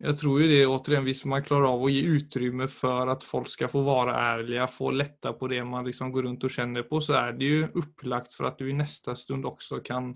jeg 0.03 0.17
tror 0.19 0.41
jo 0.43 0.47
det 0.51 0.63
återigen, 0.67 1.05
hvis 1.07 1.21
man 1.31 1.45
klarer 1.47 1.69
av 1.69 1.83
å 1.85 1.91
gi 1.93 2.01
utrymme 2.11 2.67
for 2.73 3.07
at 3.13 3.23
folk 3.23 3.47
skal 3.47 3.69
få 3.71 3.85
være 3.87 4.17
ærlige, 4.19 4.65
få 4.75 4.91
lette 4.99 5.31
på 5.39 5.51
det 5.53 5.61
man 5.63 5.87
liksom 5.87 6.11
går 6.11 6.27
rundt 6.27 6.47
og 6.49 6.51
kjenner 6.51 6.89
på, 6.89 6.99
så 6.99 7.21
er 7.21 7.37
det 7.39 7.51
jo 7.53 7.69
opplagt 7.85 8.35
for 8.35 8.49
at 8.49 8.59
du 8.59 8.67
i 8.67 8.75
neste 8.75 9.15
stund 9.21 9.47
også 9.47 9.79
kan, 9.87 10.11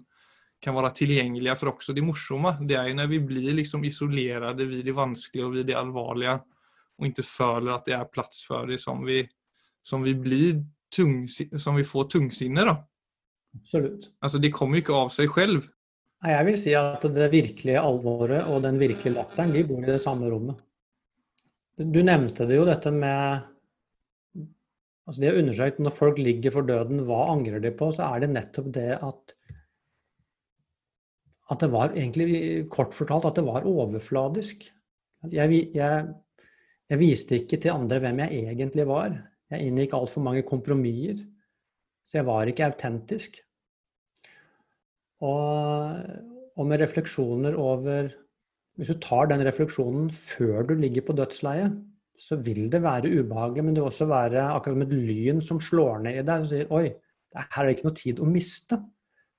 kan 0.59 0.75
være 0.75 0.90
tilgjengelige 1.04 1.54
for 1.61 1.71
også 1.76 1.95
det 1.95 2.02
morsomme. 2.02 2.56
Det 2.66 2.75
er 2.80 2.90
jo 2.90 2.97
når 2.99 3.12
vi 3.14 3.23
blir 3.28 3.54
liksom 3.61 3.87
isolerte 3.87 4.66
ved 4.66 4.83
det 4.88 4.97
vanskelige 4.97 5.47
og 5.47 5.54
ved 5.54 5.71
det 5.71 5.78
alvorlige, 5.78 6.35
og 6.99 7.06
ikke 7.06 7.28
føler 7.30 7.76
at 7.76 7.87
det 7.87 7.95
er 7.95 8.11
plass 8.11 8.42
for 8.49 8.66
det, 8.66 8.80
som 8.83 9.06
vi, 9.06 9.21
som 9.87 10.02
vi 10.02 10.16
blir 10.19 10.61
tung, 10.93 11.25
som 11.28 11.78
vi 11.78 11.85
får 11.87 12.11
tungsinne. 12.16 12.66
da. 12.66 12.76
Absolutt. 13.57 14.11
Altså, 14.21 14.40
det 14.43 14.52
kommer 14.55 14.83
ikke 14.83 14.97
av 14.99 15.12
seg 15.14 15.33
selv. 15.35 15.69
Jeg 16.26 16.47
vil 16.49 16.57
si 16.59 16.73
at 16.75 17.05
det 17.14 17.28
virkelige 17.31 17.83
alvoret 17.83 18.49
og 18.50 18.64
den 18.64 18.81
virkelige 18.81 19.14
latteren, 19.14 19.52
de 19.55 19.62
bor 19.69 19.85
i 19.85 19.90
det 19.93 20.00
samme 20.02 20.31
rommet. 20.33 20.59
Du 21.76 22.00
nevnte 22.00 22.47
det 22.49 22.57
jo, 22.57 22.64
dette 22.66 22.90
med 22.90 23.52
altså 25.07 25.23
De 25.23 25.28
har 25.28 25.37
undersøkt 25.38 25.78
når 25.78 25.95
folk 25.95 26.16
ligger 26.19 26.50
for 26.55 26.66
døden, 26.66 27.05
hva 27.07 27.28
angrer 27.31 27.61
de 27.62 27.71
på? 27.78 27.93
Så 27.95 28.09
er 28.09 28.25
det 28.25 28.33
nettopp 28.33 28.73
det 28.75 28.88
at 28.97 29.37
at 31.47 31.62
det 31.62 31.69
var 31.71 31.93
egentlig, 31.95 32.66
kort 32.75 32.95
fortalt, 32.97 33.28
at 33.28 33.37
det 33.38 33.45
var 33.47 33.69
overfladisk. 33.71 34.64
Jeg, 35.31 35.61
jeg, 35.76 36.07
jeg 36.90 36.99
viste 36.99 37.38
ikke 37.38 37.61
til 37.62 37.71
andre 37.71 38.00
hvem 38.02 38.25
jeg 38.25 38.40
egentlig 38.50 38.87
var. 38.88 39.14
Jeg 39.52 39.68
inngikk 39.68 39.94
altfor 39.94 40.24
mange 40.26 40.44
kompromisser. 40.46 41.22
Så 42.06 42.20
jeg 42.20 42.26
var 42.28 42.48
ikke 42.50 42.66
autentisk. 42.66 43.40
Og, 45.24 46.00
og, 46.56 46.64
med 46.68 46.82
refleksjoner 46.82 47.56
over 47.56 48.10
Hvis 48.76 48.90
du 48.92 48.98
tar 49.00 49.30
den 49.30 49.40
refleksjonen 49.46 50.10
før 50.12 50.66
du 50.68 50.74
ligger 50.76 51.00
på 51.06 51.14
dødsleiet, 51.16 51.72
så 52.20 52.36
vil 52.36 52.66
det 52.72 52.82
være 52.84 53.08
ubehagelig, 53.08 53.64
men 53.64 53.74
det 53.74 53.80
vil 53.80 53.88
også 53.88 54.08
være 54.10 54.42
akkurat 54.52 54.76
som 54.76 54.84
et 54.84 54.92
lyn 54.92 55.40
som 55.40 55.60
slår 55.60 56.02
ned 56.04 56.18
i 56.20 56.24
deg 56.28 56.44
og 56.44 56.50
sier 56.50 56.74
Oi, 56.76 56.90
her 57.36 57.62
er 57.62 57.68
det 57.68 57.76
ikke 57.76 57.86
noe 57.88 57.96
tid 57.96 58.20
å 58.20 58.28
miste. 58.28 58.78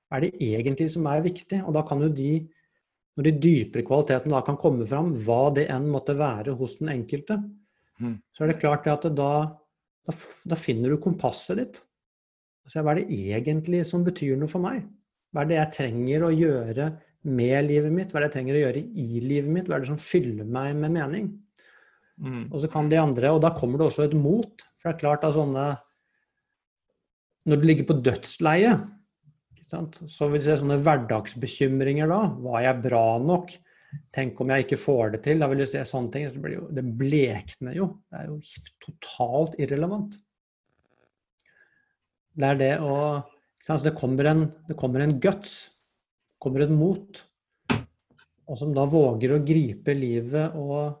Hva 0.08 0.18
er 0.18 0.26
det 0.26 0.48
egentlig 0.48 0.88
som 0.94 1.06
er 1.10 1.22
viktig? 1.22 1.60
Og 1.68 1.76
da 1.76 1.84
kan 1.86 2.02
jo 2.02 2.10
de, 2.18 2.32
når 3.18 3.28
de 3.28 3.34
dypere 3.44 3.86
kvalitetene 3.86 4.34
da 4.34 4.42
kan 4.46 4.58
komme 4.58 4.86
fram, 4.90 5.12
hva 5.26 5.40
det 5.54 5.68
enn 5.74 5.88
måtte 5.92 6.18
være 6.18 6.54
hos 6.58 6.78
den 6.82 6.92
enkelte, 6.94 7.38
mm. 8.00 8.14
så 8.34 8.44
er 8.44 8.52
det 8.52 8.60
klart 8.62 8.90
at 8.90 9.06
da, 9.18 9.32
da, 10.08 10.14
da 10.52 10.58
finner 10.58 10.92
du 10.92 11.00
kompasset 11.02 11.60
ditt. 11.60 11.82
Altså, 12.66 12.82
hva 12.82 12.94
er 12.94 13.02
det 13.02 13.18
egentlig 13.36 13.82
som 13.88 14.04
betyr 14.06 14.36
noe 14.40 14.50
for 14.50 14.64
meg? 14.64 14.82
Hva 15.32 15.44
er 15.44 15.50
det 15.50 15.58
jeg 15.58 15.74
trenger 15.76 16.24
å 16.24 16.32
gjøre 16.34 16.88
med 17.28 17.68
livet 17.68 17.94
mitt? 17.94 18.12
Hva 18.12 18.20
er 18.20 18.26
det 18.26 18.30
jeg 18.30 18.36
trenger 18.38 18.56
å 18.56 18.62
gjøre 18.62 18.82
i 18.84 19.22
livet 19.24 19.52
mitt? 19.52 19.68
Hva 19.68 19.78
er 19.78 19.84
det 19.84 19.90
som 19.90 20.00
fyller 20.00 20.48
meg 20.48 20.76
med 20.80 20.94
mening? 20.96 21.30
Mm. 22.18 22.44
Og 22.50 22.62
så 22.62 22.70
kan 22.72 22.88
de 22.90 22.98
andre, 23.00 23.30
og 23.30 23.42
da 23.44 23.52
kommer 23.56 23.80
det 23.80 23.88
også 23.88 24.08
et 24.08 24.16
mot. 24.18 24.64
For 24.78 24.88
det 24.88 24.96
er 24.96 25.02
klart 25.04 25.26
at 25.26 25.36
sånne 25.36 25.70
Når 27.48 27.60
du 27.60 27.64
ligger 27.64 27.86
på 27.88 28.00
dødsleiet, 28.04 28.82
så 29.68 30.26
vil 30.28 30.40
du 30.40 30.44
se 30.44 30.56
sånne 30.60 30.76
hverdagsbekymringer 30.84 32.10
da. 32.10 32.20
Var 32.44 32.64
jeg 32.66 32.82
bra 32.84 33.04
nok? 33.24 33.54
Tenk 34.12 34.40
om 34.42 34.52
jeg 34.52 34.66
ikke 34.66 34.80
får 34.80 35.14
det 35.14 35.22
til? 35.24 35.40
Da 35.40 35.48
vil 35.48 35.62
du 35.62 35.66
se 35.68 35.80
sånne 35.88 36.12
ting. 36.12 36.28
Så 36.32 36.52
jo, 36.52 36.66
det 36.74 36.84
blekner 37.00 37.76
jo. 37.76 37.88
Det 38.10 38.20
er 38.20 38.30
jo 38.30 38.38
totalt 38.84 39.56
irrelevant. 39.60 40.18
Det 42.38 42.52
er 42.52 42.60
det 42.60 42.74
å 42.84 42.94
Altså 43.68 43.90
det, 43.90 43.98
kommer 43.98 44.24
en, 44.30 44.46
det 44.64 44.76
kommer 44.80 45.02
en 45.04 45.18
guts, 45.20 45.58
det 46.32 46.40
kommer 46.40 46.62
et 46.64 46.70
mot, 46.72 47.18
og 48.48 48.56
som 48.56 48.70
da 48.72 48.86
våger 48.88 49.34
å 49.34 49.42
gripe 49.44 49.92
livet 49.92 50.54
og, 50.56 50.94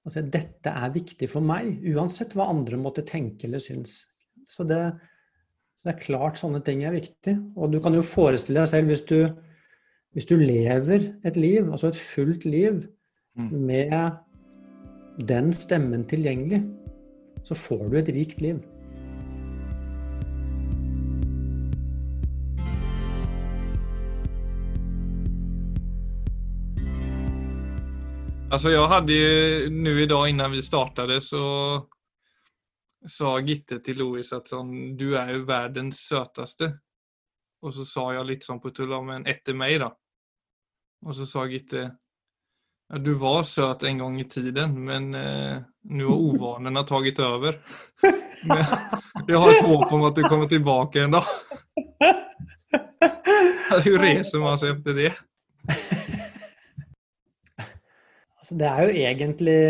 og 0.00 0.14
si 0.14 0.22
dette 0.32 0.72
er 0.72 0.94
viktig 0.94 1.28
for 1.28 1.44
meg, 1.44 1.82
uansett 1.92 2.32
hva 2.32 2.46
andre 2.48 2.78
måtte 2.80 3.04
tenke 3.04 3.44
eller 3.44 3.60
synes. 3.60 3.98
Så 4.48 4.64
det, 4.68 4.78
det 5.84 5.92
er 5.92 6.00
klart 6.00 6.40
sånne 6.40 6.62
ting 6.64 6.86
er 6.88 6.96
viktig. 6.96 7.36
Og 7.60 7.74
du 7.74 7.80
kan 7.84 7.96
jo 7.96 8.04
forestille 8.04 8.62
deg 8.62 8.72
selv 8.72 8.92
hvis 8.92 9.04
du, 9.10 9.18
hvis 10.14 10.26
du 10.30 10.36
lever 10.38 11.10
et 11.26 11.36
liv, 11.36 11.66
altså 11.70 11.90
et 11.90 11.96
fullt 11.98 12.44
liv, 12.44 12.84
mm. 13.36 13.50
med 13.50 14.10
den 15.28 15.52
stemmen 15.52 16.04
tilgjengelig, 16.06 16.62
så 17.44 17.54
får 17.54 17.88
du 17.88 17.98
et 17.98 18.08
rikt 18.14 18.40
liv. 18.40 18.62
Alltså 28.50 28.70
jag 28.70 28.88
hade 28.88 29.12
ju 29.12 29.70
nu 29.70 30.02
idag 30.02 30.28
innan 30.28 30.52
vi 30.52 30.62
startade 30.62 31.20
så 31.20 31.44
sa 33.06 33.40
Gitte 33.40 33.78
til 33.78 33.98
Louis 33.98 34.32
at 34.32 34.48
sånn, 34.48 34.94
du 34.96 35.16
er 35.18 35.34
jo 35.34 35.42
verdens 35.48 36.06
søteste. 36.06 36.70
Og 37.64 37.74
så 37.74 37.84
sa 37.88 38.04
jeg 38.14 38.28
litt 38.28 38.46
sånn 38.46 38.60
på 38.62 38.70
tull, 38.76 38.94
men 39.04 39.26
etter 39.26 39.56
meg, 39.56 39.80
da. 39.82 39.90
Og 41.04 41.14
så 41.16 41.26
sa 41.28 41.44
Gitte 41.46 41.84
Ja, 42.88 42.98
du 42.98 43.14
var 43.20 43.42
söt 43.48 43.82
en 43.84 43.98
gang 43.98 44.20
i 44.20 44.28
tiden, 44.28 44.76
men 44.84 45.14
eh, 45.14 45.60
nå 45.84 46.08
har 46.08 46.24
ovanene 46.30 46.84
tagit 46.88 47.20
over. 47.24 47.60
Men 48.44 48.60
jeg 49.30 49.38
har 49.40 49.50
et 49.54 49.64
håp 49.64 49.92
om 49.96 50.02
at 50.04 50.18
du 50.18 50.26
kommer 50.28 50.48
tilbake 50.50 51.06
en 51.06 51.14
dag. 51.16 51.28
Hvordan 53.70 54.02
reser 54.02 54.42
man 54.42 54.58
seg 54.60 54.74
etter 54.74 54.98
det? 54.98 55.12
Altså, 58.36 58.58
det 58.60 58.68
er 58.68 58.82
jo 58.84 58.90
egentlig 59.06 59.60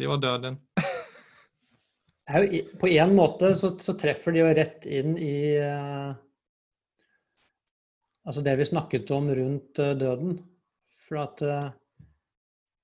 Det 0.00 0.08
var 0.08 0.22
døden. 0.22 0.56
det 2.32 2.40
jo, 2.48 2.62
På 2.80 2.88
en 2.88 3.12
måte 3.14 3.52
så, 3.52 3.74
så 3.76 3.92
treffer 4.00 4.32
de 4.32 4.40
jo 4.40 4.54
rett 4.56 4.88
inn 4.88 5.18
i 5.20 5.36
eh, 5.60 6.14
Altså 8.24 8.40
det 8.44 8.56
vi 8.56 8.66
snakket 8.68 9.10
om 9.12 9.28
rundt 9.36 9.80
eh, 9.82 9.96
døden. 10.00 10.38
For 11.04 11.20
at 11.24 11.42
eh, 11.44 11.72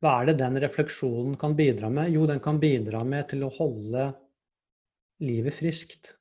Hva 0.01 0.15
er 0.21 0.31
det 0.31 0.39
den 0.41 0.61
refleksjonen 0.61 1.37
kan 1.41 1.57
bidra 1.57 1.91
med? 1.93 2.13
Jo, 2.13 2.27
den 2.29 2.41
kan 2.45 2.61
bidra 2.61 3.03
med 3.05 3.29
til 3.33 3.45
å 3.45 3.53
holde 3.57 4.11
livet 5.25 5.57
friskt. 5.57 6.15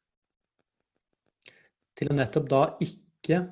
Til 2.00 2.12
å 2.12 2.20
nettopp 2.20 2.52
da 2.52 2.66
ikke 2.84 3.46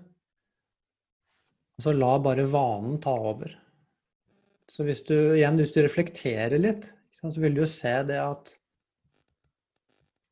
Altså 1.78 1.92
la 1.94 2.16
bare 2.26 2.48
vanen 2.50 2.96
ta 2.98 3.12
over. 3.30 3.52
Så 4.66 4.82
hvis 4.88 5.04
du 5.06 5.14
igjen, 5.14 5.60
hvis 5.62 5.76
du 5.76 5.84
reflekterer 5.84 6.58
litt, 6.58 6.88
så 7.14 7.30
vil 7.38 7.54
du 7.54 7.62
jo 7.62 7.70
se 7.70 7.94
det 8.08 8.18
at 8.18 8.56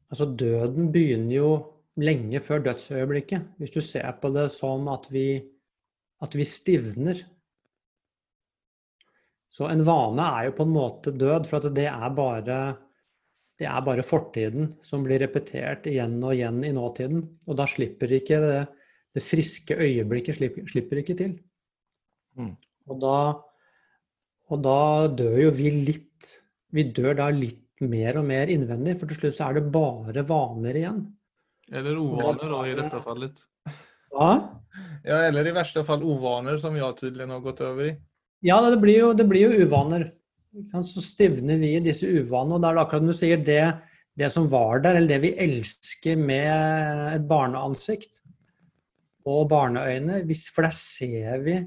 Altså 0.10 0.28
døden 0.38 0.92
begynner 0.94 1.34
jo 1.34 1.50
lenge 2.02 2.42
før 2.44 2.64
dødsøyeblikket. 2.66 3.52
Hvis 3.60 3.74
du 3.76 3.82
ser 3.84 4.12
på 4.22 4.32
det 4.36 4.50
som 4.54 4.88
at 4.92 5.08
vi, 5.14 5.40
at 6.24 6.36
vi 6.36 6.48
stivner. 6.48 7.22
Så 9.52 9.70
en 9.72 9.86
vane 9.88 10.26
er 10.40 10.50
jo 10.50 10.58
på 10.58 10.66
en 10.68 10.76
måte 10.76 11.14
død, 11.16 11.48
for 11.48 11.70
det 11.72 11.88
er 11.92 12.10
bare 12.18 12.60
det 13.56 13.68
er 13.72 13.84
bare 13.86 14.04
fortiden 14.04 14.74
som 14.84 15.04
blir 15.06 15.22
repetert 15.24 15.86
igjen 15.88 16.18
og 16.20 16.34
igjen 16.36 16.60
i 16.68 16.74
nåtiden. 16.76 17.22
Og 17.48 17.56
da 17.56 17.68
slipper 17.70 18.12
ikke 18.18 18.40
det, 18.44 18.64
det 19.16 19.24
friske 19.24 19.78
øyeblikket 19.80 20.40
slipper, 20.40 20.66
slipper 20.68 21.00
ikke 21.00 21.16
til. 21.22 21.38
Mm. 22.36 22.52
Og, 22.90 22.98
da, 23.00 23.20
og 24.52 24.66
da 24.66 24.80
dør 25.24 25.38
jo 25.46 25.54
vi 25.56 25.72
litt 25.88 26.34
Vi 26.76 26.84
dør 26.92 27.14
da 27.16 27.30
litt 27.32 27.80
mer 27.88 28.18
og 28.20 28.26
mer 28.28 28.50
innvendig, 28.52 28.98
for 29.00 29.08
til 29.08 29.22
slutt 29.22 29.36
så 29.38 29.46
er 29.46 29.56
det 29.56 29.70
bare 29.72 30.24
vaner 30.28 30.76
igjen. 30.76 30.98
Eller 31.72 31.98
ovaner 31.98 32.52
da, 32.52 32.62
i 32.70 32.76
dette 32.78 33.02
fallet. 33.06 33.42
Ja, 34.14 34.30
Ja, 35.06 35.22
eller 35.28 35.48
i 35.48 35.54
verste 35.56 35.84
fall 35.88 36.04
ovaner, 36.04 36.58
som 36.62 36.76
jeg 36.78 36.98
tydelig 37.00 37.28
har 37.30 37.44
gått 37.44 37.62
over 37.66 37.92
i. 37.92 37.96
ja 38.46 38.58
det, 38.66 38.80
blir 38.82 38.98
jo, 39.00 39.12
det 39.14 39.28
blir 39.30 39.48
jo 39.48 39.66
uvaner. 39.66 40.10
Så 40.84 41.04
stivner 41.04 41.60
vi 41.62 41.76
i 41.76 41.84
disse 41.84 42.08
uvanene. 42.08 42.58
Og 42.58 42.64
da 42.64 42.72
er 42.72 42.78
det 42.78 42.84
akkurat 42.86 43.04
som 43.04 43.12
du 43.12 43.18
sier, 43.18 43.44
det, 43.44 43.64
det 44.18 44.32
som 44.34 44.50
var 44.52 44.82
der, 44.84 44.98
eller 44.98 45.14
det 45.14 45.22
vi 45.28 45.34
elsker 45.46 46.20
med 46.20 47.14
et 47.14 47.28
barneansikt 47.30 48.22
og 49.26 49.48
barneøyne, 49.52 50.22
hvis, 50.30 50.48
for 50.54 50.68
der 50.68 50.76
ser 50.76 51.42
vi 51.46 51.60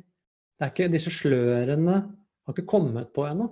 det 0.59 0.67
er 0.67 0.73
ikke, 0.73 0.91
Disse 0.91 1.13
slørene 1.15 1.97
har 2.03 2.55
ikke 2.55 2.67
kommet 2.67 3.13
på 3.15 3.29
ennå. 3.29 3.47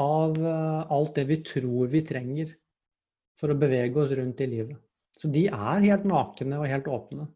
Av 0.00 0.36
eh, 0.36 0.92
alt 0.92 1.14
det 1.16 1.24
vi 1.30 1.38
tror 1.44 1.88
vi 1.92 2.02
trenger 2.04 2.52
for 3.40 3.52
å 3.52 3.56
bevege 3.56 4.02
oss 4.02 4.12
rundt 4.16 4.42
i 4.44 4.48
livet. 4.50 4.76
Så 5.20 5.28
de 5.32 5.46
er 5.52 5.84
helt 5.84 6.06
nakne 6.08 6.58
og 6.62 6.68
helt 6.70 6.88
åpne. 6.88 7.28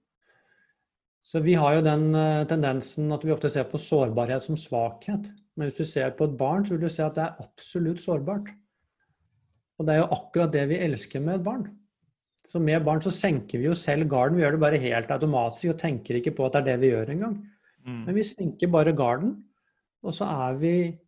Så 1.25 1.41
vi 1.45 1.55
har 1.57 1.77
jo 1.77 1.85
den 1.85 2.11
eh, 2.17 2.45
tendensen 2.49 3.13
at 3.13 3.25
vi 3.25 3.33
ofte 3.33 3.51
ser 3.53 3.67
på 3.69 3.81
sårbarhet 3.81 4.45
som 4.45 4.57
svakhet. 4.61 5.31
Men 5.57 5.69
hvis 5.69 5.79
du 5.81 5.85
ser 5.89 6.13
på 6.17 6.29
et 6.29 6.37
barn, 6.41 6.65
så 6.65 6.75
vil 6.75 6.85
du 6.85 6.93
se 6.93 7.05
at 7.05 7.17
det 7.17 7.25
er 7.25 7.45
absolutt 7.45 8.03
sårbart. 8.05 8.51
Og 9.79 9.87
det 9.87 9.95
er 9.95 10.03
jo 10.03 10.13
akkurat 10.17 10.53
det 10.55 10.67
vi 10.71 10.81
elsker 10.85 11.23
med 11.25 11.41
et 11.41 11.47
barn. 11.47 11.65
Så 12.45 12.61
med 12.61 12.85
barn 12.85 13.01
så 13.01 13.13
senker 13.15 13.59
vi 13.61 13.69
jo 13.71 13.77
selv 13.79 14.09
garden. 14.11 14.37
Vi 14.37 14.45
gjør 14.45 14.57
det 14.57 14.65
bare 14.65 14.81
helt 14.83 15.13
automatisk 15.15 15.73
og 15.73 15.81
tenker 15.81 16.19
ikke 16.19 16.35
på 16.37 16.47
at 16.47 16.57
det 16.57 16.61
er 16.63 16.69
det 16.73 16.81
vi 16.83 16.93
gjør 16.93 17.15
engang. 17.17 17.39
Men 17.85 18.07
Mm. 18.07 18.15
vi 18.17 18.23
senker 18.25 18.71
bare 18.73 18.93
garden, 18.97 19.45
og 20.03 20.13
så 20.13 20.25
er 20.25 20.55
vi 20.57 20.99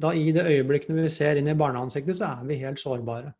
da 0.00 0.10
i 0.12 0.32
det 0.32 0.44
øyeblikket 0.44 0.94
vi 0.94 1.08
ser 1.08 1.36
inn 1.36 1.48
i 1.48 1.54
barneansiktet, 1.54 2.16
så 2.18 2.26
er 2.40 2.44
vi 2.44 2.56
helt 2.60 2.78
sårbare. 2.80 3.32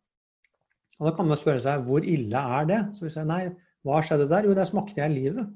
Og 0.99 1.09
da 1.09 1.13
kan 1.17 1.27
man 1.27 1.39
spørre 1.39 1.63
seg 1.63 1.85
hvor 1.87 2.05
ille 2.05 2.45
er 2.57 2.69
det? 2.69 2.81
Så 2.97 3.07
vi 3.07 3.13
sier 3.13 3.27
nei, 3.27 3.43
hva 3.83 4.01
skjedde 4.05 4.29
der? 4.31 4.47
Jo, 4.47 4.55
der 4.57 4.69
smakte 4.69 5.01
jeg 5.01 5.13
livet. 5.13 5.51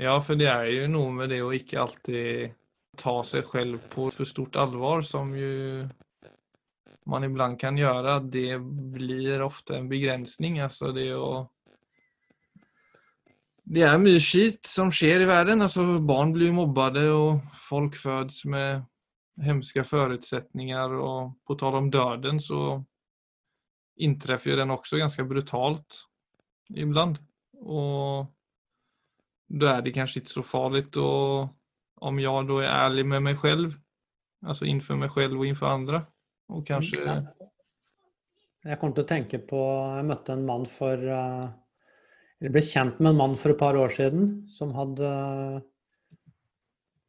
Ja, 0.00 0.16
for 0.18 0.38
det 0.38 0.48
er 0.50 0.66
jo 0.72 0.88
noe 0.90 1.12
med 1.14 1.30
det 1.30 1.42
å 1.44 1.52
ikke 1.54 1.82
alltid 1.84 2.54
ta 2.98 3.18
seg 3.26 3.46
selv 3.46 3.84
på 3.92 4.08
for 4.14 4.26
stort 4.26 4.56
alvor, 4.58 5.04
som 5.06 5.30
jo 5.38 5.84
man 7.10 7.26
iblant 7.26 7.58
kan 7.60 7.76
gjøre. 7.78 8.18
Det 8.32 8.58
blir 8.94 9.44
ofte 9.44 9.76
en 9.78 9.90
begrensning. 9.90 10.60
Altså 10.64 10.92
det 10.96 11.12
å 11.16 11.50
Det 13.64 13.80
er 13.80 13.96
mye 13.96 14.20
skit 14.20 14.66
som 14.68 14.90
skjer 14.92 15.22
i 15.24 15.28
verden. 15.28 15.62
Altså 15.64 16.00
barn 16.04 16.34
blir 16.34 16.52
mobbet, 16.52 16.98
og 17.08 17.40
folk 17.64 17.96
fødes 17.96 18.42
med 18.44 18.82
hemske 19.40 19.84
forutsetninger. 19.88 20.98
Og 21.00 21.32
på 21.46 21.56
tal 21.56 21.78
om 21.78 21.88
døden, 21.90 22.40
så 22.40 22.82
inntreffer 23.96 24.52
jo 24.52 24.58
den 24.58 24.74
også 24.74 24.98
ganske 25.00 25.24
brutalt 25.28 26.00
ibland. 26.74 27.18
Og 27.62 28.26
da 29.48 29.76
er 29.76 29.84
det 29.84 29.94
kanskje 29.94 30.22
ikke 30.22 30.34
så 30.34 30.42
farligt 30.42 30.96
och 30.96 31.48
om 32.04 32.18
jeg 32.18 32.46
da 32.48 32.60
er 32.60 32.70
ærlig 32.84 33.06
med 33.06 33.22
meg 33.22 33.40
selv, 33.40 33.74
altså 34.44 34.66
innenfor 34.66 34.98
meg 35.00 35.12
selv 35.14 35.38
og 35.38 35.46
innenfor 35.46 35.70
andre, 35.70 36.04
og 36.48 36.64
kanskje 36.66 37.00
Jeg 38.64 38.78
kommer 38.80 38.96
til 38.96 39.04
å 39.04 39.08
tenke 39.08 39.38
på 39.44 39.60
Jeg 39.96 40.04
møtte 40.08 40.32
en 40.32 40.44
mann 40.48 40.64
for 40.64 40.96
eh, 40.96 41.48
Eller 42.40 42.52
ble 42.52 42.62
kjent 42.64 43.00
med 43.00 43.10
en 43.12 43.18
mann 43.18 43.36
for 43.36 43.52
et 43.52 43.60
par 43.60 43.76
år 43.76 43.92
siden 43.92 44.46
som 44.48 44.72
hadde 44.76 45.10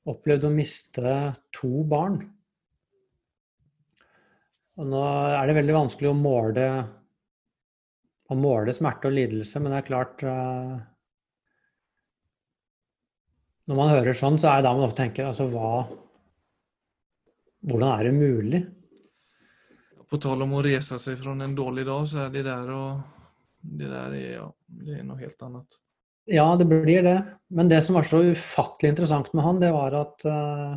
opplevd 0.05 0.45
å 0.45 0.53
miste 0.53 1.13
to 1.55 1.83
barn. 1.89 2.19
Og 4.75 4.87
nå 4.91 5.01
er 5.07 5.47
det 5.47 5.55
veldig 5.55 5.75
vanskelig 5.77 6.09
å 6.11 6.17
måle, 6.19 6.65
å 8.27 8.35
måle 8.35 8.73
smerte 8.75 9.07
og 9.07 9.15
lidelse, 9.15 9.61
men 9.61 9.71
det 9.71 9.79
er 9.79 9.87
klart 9.87 10.25
uh, 10.27 10.75
Når 13.65 13.79
man 13.79 13.93
hører 13.93 14.17
sånn, 14.17 14.37
så 14.37 14.51
er 14.51 14.59
det 14.59 14.67
da 14.67 14.73
man 14.75 14.87
ofte 14.89 15.01
tenker 15.03 15.29
altså 15.29 15.47
hva 15.53 15.85
Hvordan 17.65 17.87
er 17.95 18.03
det 18.05 18.13
mulig? 18.13 18.61
På 20.05 20.19
tal 20.21 20.43
om 20.45 20.53
å 20.53 20.61
reise 20.65 20.99
seg 21.01 21.17
fra 21.17 21.33
en 21.33 21.55
dårlig 21.57 21.87
dag, 21.87 22.03
så 22.11 22.25
er 22.25 22.35
det 22.35 22.43
der 22.45 22.69
og 22.75 22.99
Det 23.65 23.87
der 23.89 24.13
er, 24.13 24.27
ja, 24.35 24.49
det 24.85 24.99
er 24.99 25.07
noe 25.07 25.17
helt 25.17 25.41
annet. 25.41 25.79
Ja, 26.29 26.45
det 26.57 26.67
blir 26.69 27.01
det. 27.05 27.15
Men 27.49 27.69
det 27.69 27.79
som 27.85 27.97
var 27.97 28.05
så 28.05 28.19
ufattelig 28.21 28.91
interessant 28.91 29.31
med 29.33 29.45
han, 29.45 29.61
det 29.61 29.71
var 29.73 29.95
at 29.97 30.25
eh, 30.29 30.75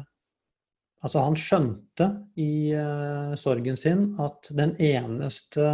altså 1.04 1.22
han 1.22 1.36
skjønte 1.38 2.08
i 2.40 2.74
uh, 2.74 3.34
sorgen 3.38 3.78
sin 3.78 4.10
at 4.22 4.50
den 4.54 4.74
eneste 4.76 5.68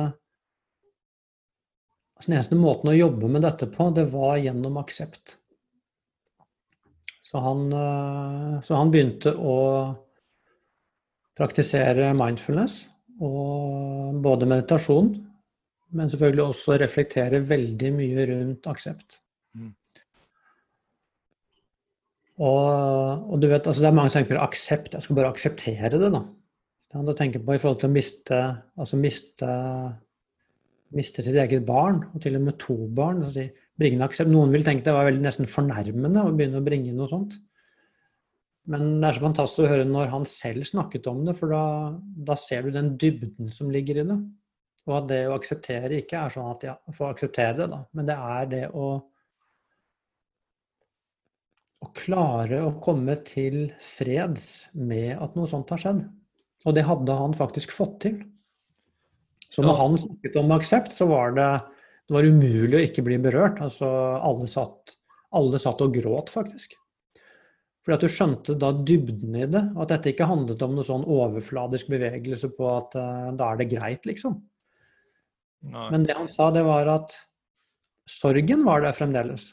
altså 2.14 2.30
Den 2.30 2.36
eneste 2.38 2.56
måten 2.56 2.92
å 2.92 2.94
jobbe 2.94 3.28
med 3.28 3.42
dette 3.42 3.66
på, 3.68 3.88
det 3.90 4.04
var 4.12 4.36
gjennom 4.38 4.76
aksept. 4.78 5.34
Så 7.26 7.40
han, 7.42 7.66
uh, 7.74 8.60
så 8.62 8.78
han 8.78 8.92
begynte 8.94 9.32
å 9.34 9.56
praktisere 11.34 12.12
mindfulness, 12.14 12.84
og 13.18 14.20
både 14.22 14.46
meditasjon, 14.46 15.10
men 15.98 16.10
selvfølgelig 16.10 16.44
også 16.44 16.78
reflektere 16.78 17.42
veldig 17.46 17.90
mye 17.98 18.26
rundt 18.30 18.70
aksept. 18.70 19.18
Mm. 19.58 19.72
Og, 22.42 23.28
og 23.30 23.38
du 23.38 23.46
vet, 23.46 23.66
altså 23.66 23.84
det 23.84 23.90
er 23.90 23.94
mange 23.94 24.10
som 24.10 24.20
tenker 24.20 24.38
på 24.38 24.46
aksept, 24.48 24.96
jeg 24.96 25.04
skal 25.04 25.18
bare 25.18 25.30
akseptere 25.30 25.92
det, 25.92 26.10
da. 26.10 26.24
Da 26.94 27.14
tenker 27.18 27.42
på 27.42 27.54
i 27.54 27.58
forhold 27.58 27.80
til 27.82 27.90
å 27.90 27.94
miste, 27.94 28.40
altså 28.78 28.98
miste, 29.00 29.48
miste 30.94 31.24
sitt 31.26 31.38
eget 31.42 31.64
barn, 31.66 32.04
og 32.14 32.22
til 32.22 32.38
og 32.38 32.44
med 32.46 32.58
to 32.62 32.76
barn. 32.94 33.24
Altså, 33.26 33.48
bringe 33.78 34.06
aksept. 34.06 34.30
Noen 34.30 34.54
vil 34.54 34.62
tenke 34.66 34.86
det 34.86 34.94
var 34.94 35.08
veldig 35.08 35.24
nesten 35.24 35.50
fornærmende 35.50 36.22
å 36.22 36.30
begynne 36.34 36.60
å 36.62 36.66
bringe 36.66 36.92
inn 36.92 37.00
noe 37.00 37.10
sånt. 37.10 37.34
Men 38.70 39.00
det 39.02 39.08
er 39.08 39.18
så 39.18 39.24
fantastisk 39.26 39.66
å 39.66 39.72
høre 39.72 39.88
når 39.88 40.12
han 40.12 40.28
selv 40.30 40.64
snakket 40.68 41.08
om 41.10 41.24
det, 41.26 41.34
for 41.36 41.52
da, 41.52 41.64
da 42.30 42.36
ser 42.38 42.64
du 42.64 42.72
den 42.76 42.94
dybden 43.00 43.50
som 43.52 43.72
ligger 43.74 44.00
i 44.00 44.06
det. 44.08 44.20
Og 44.86 44.94
at 45.00 45.10
det 45.10 45.20
å 45.28 45.34
akseptere 45.34 45.98
ikke 45.98 46.22
er 46.22 46.32
sånn 46.32 46.52
at 46.52 46.64
ja, 46.68 46.76
få 46.94 47.10
akseptere 47.10 47.58
det, 47.58 47.68
da. 47.72 47.82
Men 47.96 48.08
det 48.08 48.16
er 48.38 48.48
det 48.52 48.64
å 48.70 48.88
å 51.84 51.92
klare 51.96 52.60
å 52.64 52.74
komme 52.82 53.16
til 53.26 53.68
freds 53.82 54.66
med 54.74 55.14
at 55.20 55.36
noe 55.36 55.50
sånt 55.50 55.70
har 55.74 55.80
skjedd. 55.80 56.04
Og 56.64 56.76
det 56.76 56.86
hadde 56.88 57.16
han 57.18 57.36
faktisk 57.36 57.74
fått 57.76 57.98
til. 58.06 58.22
Så 59.50 59.62
når 59.62 59.74
Ja. 59.74 59.80
han 59.82 59.98
snakket 60.00 60.36
om 60.40 60.54
aksept, 60.56 60.92
så 60.92 61.06
var 61.06 61.34
det, 61.36 61.50
det 62.08 62.14
var 62.16 62.24
umulig 62.24 62.78
å 62.78 62.86
ikke 62.88 63.04
bli 63.04 63.18
berørt. 63.18 63.60
Altså, 63.60 63.86
alle 64.18 64.48
satt, 64.50 64.96
alle 65.32 65.60
satt 65.60 65.80
og 65.84 65.94
gråt, 65.94 66.32
faktisk. 66.32 66.74
Fordi 67.84 67.94
at 67.94 68.00
du 68.00 68.08
skjønte 68.08 68.58
da 68.58 68.72
dybden 68.72 69.36
i 69.36 69.46
det, 69.46 69.62
og 69.76 69.84
at 69.84 69.92
dette 69.92 70.14
ikke 70.14 70.26
handlet 70.26 70.62
om 70.64 70.74
noe 70.74 70.86
sånn 70.86 71.04
overfladisk 71.04 71.90
bevegelse 71.92 72.56
på 72.56 72.70
at 72.78 72.96
uh, 72.96 73.30
da 73.36 73.52
er 73.52 73.60
det 73.60 73.68
greit, 73.76 74.06
liksom. 74.08 74.38
Nei. 75.68 75.90
Men 75.92 76.06
det 76.08 76.16
han 76.16 76.28
sa, 76.32 76.50
det 76.50 76.64
var 76.64 76.88
at 76.88 77.12
sorgen 78.08 78.64
var 78.64 78.80
der 78.84 78.96
fremdeles. 78.96 79.52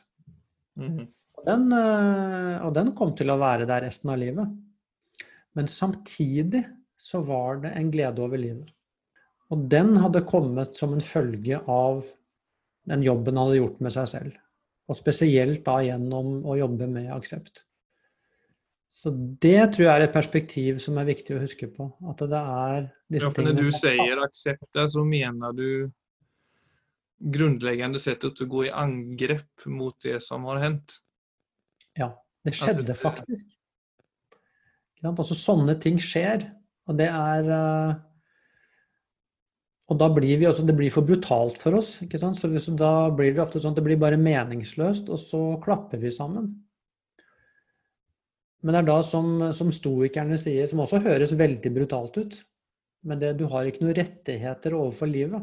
Mm. 0.80 1.02
Og, 1.04 1.10
den, 1.48 1.72
uh, 1.74 2.62
og 2.66 2.76
den 2.78 2.94
kom 2.98 3.16
til 3.18 3.34
å 3.34 3.40
være 3.42 3.68
der 3.70 3.88
resten 3.88 4.14
av 4.14 4.20
livet. 4.22 4.52
Men 5.58 5.68
samtidig 5.72 6.64
så 7.02 7.24
var 7.26 7.64
det 7.64 7.74
en 7.76 7.90
glede 7.92 8.24
over 8.24 8.40
livet. 8.40 8.70
Og 9.52 9.66
den 9.72 9.98
hadde 10.00 10.24
kommet 10.28 10.78
som 10.80 10.94
en 10.96 11.04
følge 11.04 11.60
av 11.68 12.06
den 12.88 13.04
jobben 13.04 13.36
han 13.38 13.50
hadde 13.50 13.60
gjort 13.60 13.82
med 13.84 13.96
seg 13.96 14.08
selv. 14.12 14.38
Og 14.90 14.98
spesielt 14.98 15.64
da 15.66 15.80
gjennom 15.84 16.40
å 16.48 16.56
jobbe 16.60 16.88
med 16.92 17.12
aksept. 17.14 17.66
Så 18.92 19.12
det 19.14 19.74
tror 19.74 19.86
jeg 19.86 19.94
er 19.94 20.06
et 20.06 20.14
perspektiv 20.14 20.80
som 20.84 20.98
er 21.00 21.08
viktig 21.08 21.36
å 21.36 21.42
huske 21.42 21.70
på. 21.72 21.88
At 22.12 22.24
det 22.28 22.42
er 22.42 22.90
disse 23.12 23.30
ja, 23.30 23.34
for 23.34 23.48
Når 23.48 23.60
du 23.60 23.70
sier 23.76 24.24
aksept, 24.24 24.82
så 24.94 25.04
mener 25.08 25.56
du 25.56 25.70
grunnleggende 27.22 28.02
sett 28.02 28.26
at 28.28 28.38
du 28.38 28.48
går 28.50 28.68
i 28.68 28.76
angrep 28.76 29.66
mot 29.70 29.96
det 30.04 30.20
som 30.26 30.48
har 30.50 30.62
hendt? 30.64 31.00
Ja, 32.00 32.14
det 32.46 32.56
skjedde 32.56 32.96
faktisk. 32.98 33.48
Altså, 35.02 35.36
sånne 35.36 35.76
ting 35.82 35.98
skjer. 36.02 36.46
Og 36.90 36.98
det 37.00 37.08
er 37.10 37.50
uh, 37.50 38.00
og 39.92 39.98
da 40.00 40.08
blir 40.14 40.40
vi 40.40 40.48
også, 40.48 40.64
Det 40.64 40.76
blir 40.78 40.92
for 40.94 41.04
brutalt 41.04 41.58
for 41.60 41.76
oss. 41.76 41.98
ikke 42.02 42.20
sant? 42.20 42.40
Så 42.40 42.76
Da 42.78 43.10
blir 43.12 43.34
det 43.34 43.44
ofte 43.44 43.60
sånn 43.60 43.76
at 43.76 43.82
det 43.82 43.84
blir 43.84 44.00
bare 44.00 44.18
meningsløst, 44.18 45.10
og 45.10 45.20
så 45.20 45.60
klapper 45.64 46.00
vi 46.00 46.12
sammen. 46.12 46.54
Men 48.64 48.74
det 48.74 48.80
er 48.80 48.88
da 48.88 49.02
som, 49.02 49.52
som 49.52 49.72
stoikerne 49.74 50.38
sier, 50.38 50.68
som 50.70 50.80
også 50.80 51.02
høres 51.02 51.34
veldig 51.34 51.72
brutalt 51.74 52.18
ut 52.18 52.46
Men 53.04 53.18
det, 53.18 53.38
du 53.40 53.48
har 53.50 53.66
ikke 53.66 53.82
noen 53.82 53.98
rettigheter 53.98 54.76
overfor 54.78 55.10
livet. 55.10 55.42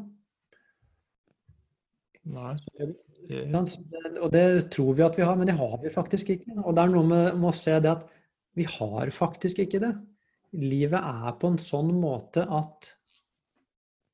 Nei. 2.25 2.55
Og 3.29 4.31
det 4.33 4.45
tror 4.73 4.95
vi 4.97 5.05
at 5.05 5.19
vi 5.19 5.27
har, 5.27 5.37
men 5.37 5.49
det 5.51 5.59
har 5.59 5.75
vi 5.83 5.93
faktisk 5.93 6.31
ikke. 6.37 6.55
Og 6.65 6.77
det 6.77 6.85
er 6.85 6.93
noe 6.95 7.09
med, 7.09 7.27
med 7.41 7.51
å 7.51 7.57
se 7.57 7.75
det 7.83 7.91
at 7.93 8.07
vi 8.59 8.65
har 8.69 9.11
faktisk 9.15 9.61
ikke 9.65 9.83
det. 9.85 9.93
Livet 10.57 10.99
er 10.99 11.35
på 11.39 11.53
en 11.53 11.61
sånn 11.61 11.93
måte 12.01 12.47
at 12.49 12.95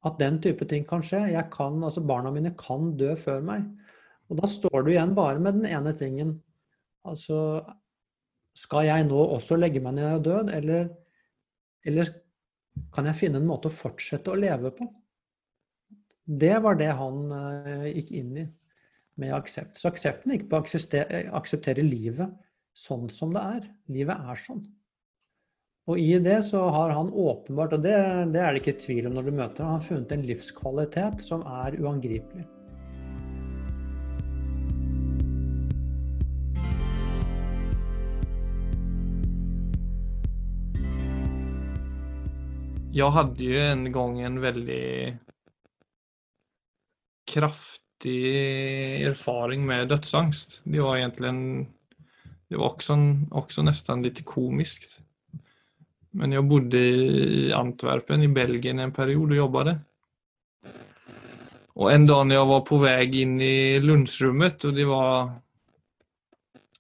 at 0.05 0.19
den 0.21 0.41
type 0.45 0.67
ting 0.69 0.85
kan 0.89 1.03
skje. 1.05 1.23
Jeg 1.33 1.51
Kan, 1.53 1.83
altså 1.85 2.03
barna 2.05 2.31
mine 2.31 2.55
kan 2.61 2.93
dø 3.01 3.15
før 3.17 3.41
meg. 3.41 3.65
Og 4.29 4.41
da 4.41 4.49
står 4.49 4.85
du 4.85 4.91
igjen 4.93 5.15
bare 5.17 5.41
med 5.41 5.61
den 5.61 5.71
ene 5.71 5.95
tingen. 5.97 6.43
Altså 7.05 7.65
Skal 8.55 8.87
jeg 8.87 9.07
nå 9.09 9.19
også 9.19 9.57
legge 9.59 9.81
meg 9.83 9.97
ned 9.97 10.13
og 10.15 10.25
dø, 10.29 10.37
eller, 10.55 10.85
eller 11.85 12.11
kan 12.95 13.09
jeg 13.09 13.19
finne 13.19 13.41
en 13.41 13.49
måte 13.49 13.67
å 13.67 13.75
fortsette 13.75 14.31
å 14.31 14.39
leve 14.39 14.71
på? 14.77 14.87
Det 16.25 16.53
var 16.63 16.79
det 16.79 16.93
han 16.95 17.33
uh, 17.35 17.89
gikk 17.89 18.13
inn 18.15 18.37
i 18.39 18.45
med 19.21 19.35
aksept. 19.37 19.79
Så 19.79 19.91
aksepten 19.91 20.35
gikk 20.35 20.49
på 20.51 20.59
å 20.59 20.65
akseptere 21.39 21.85
livet 21.87 22.33
sånn 22.75 23.07
som 23.13 23.35
det 23.35 23.45
er. 23.59 23.69
Livet 23.95 24.31
er 24.31 24.41
sånn. 24.41 24.65
Og 25.85 26.01
i 26.01 26.17
det 26.25 26.39
så 26.47 26.63
har 26.73 26.95
han 26.97 27.13
åpenbart, 27.13 27.77
og 27.77 27.85
det, 27.85 27.95
det 28.33 28.41
er 28.41 28.55
det 28.55 28.63
ikke 28.63 28.81
tvil 28.81 29.11
om 29.11 29.19
når 29.19 29.29
du 29.29 29.35
møter 29.37 29.65
ham, 29.65 29.75
han 29.75 29.83
har 29.83 29.85
funnet 29.85 30.15
en 30.17 30.25
livskvalitet 30.25 31.25
som 31.27 31.45
er 31.45 31.77
uangripelig. 31.77 32.47
Jeg 42.95 43.11
hadde 43.11 43.43
jo 43.43 43.59
en 43.59 43.89
gang 43.93 44.21
en 44.23 44.37
veldig 44.41 44.85
kraftig 47.95 49.07
erfaring 49.07 49.67
med 49.67 49.89
dødsangst. 49.89 50.63
Det 50.65 50.81
var 50.81 50.97
egentlig 50.97 51.67
Det 52.49 52.59
var 52.59 52.75
også, 52.75 52.95
også 53.33 53.63
nesten 53.63 54.03
litt 54.03 54.25
komisk. 54.25 55.01
Men 56.13 56.33
jeg 56.33 56.49
bodde 56.49 56.79
i 56.79 57.53
Antwerpen 57.53 58.23
i 58.23 58.29
Belgien 58.29 58.79
en 58.79 58.93
periode 58.93 59.33
og 59.33 59.37
jobbade. 59.37 59.81
Og 61.75 61.91
en 61.91 62.07
dag 62.07 62.27
når 62.27 62.35
jeg 62.35 62.49
var 62.49 62.61
på 62.61 62.79
vei 62.79 63.23
inn 63.23 63.41
i 63.41 63.81
lunsjrommet, 63.81 64.65
og 64.65 64.75
det 64.75 64.87
var 64.87 65.41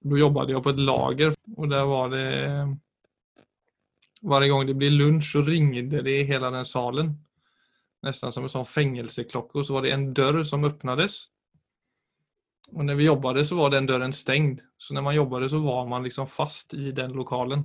Da 0.04 0.16
jobbet 0.18 0.50
jeg 0.50 0.62
på 0.62 0.70
et 0.70 0.78
lager, 0.84 1.34
og 1.56 1.70
der 1.70 1.84
var 1.84 2.08
det 2.10 2.78
Hver 4.20 4.46
gang 4.48 4.66
det 4.66 4.76
blir 4.76 4.90
lunsj, 4.90 5.32
så 5.32 5.42
ringde 5.42 6.02
det 6.02 6.20
i 6.20 6.24
hele 6.28 6.50
den 6.50 6.64
salen. 6.64 7.16
Nesten 8.04 8.32
som 8.34 8.44
en 8.44 8.52
sånn 8.52 8.68
fengselsklokke. 8.68 9.58
Og 9.58 9.66
så 9.66 9.76
var 9.76 9.86
det 9.86 9.94
en 9.94 10.10
dør 10.16 10.42
som 10.46 10.66
åpnes. 10.66 11.16
Og 12.74 12.82
når 12.84 12.98
vi 12.98 13.06
jobbet, 13.08 13.44
så 13.46 13.58
var 13.58 13.72
den 13.72 13.88
døren 13.88 14.12
stengt. 14.12 14.64
Så 14.76 14.96
når 14.96 15.06
man 15.06 15.16
jobbet, 15.16 15.48
så 15.52 15.60
var 15.64 15.86
man 15.88 16.04
liksom 16.04 16.28
fast 16.28 16.74
i 16.74 16.92
den 16.96 17.14
lokalen 17.16 17.64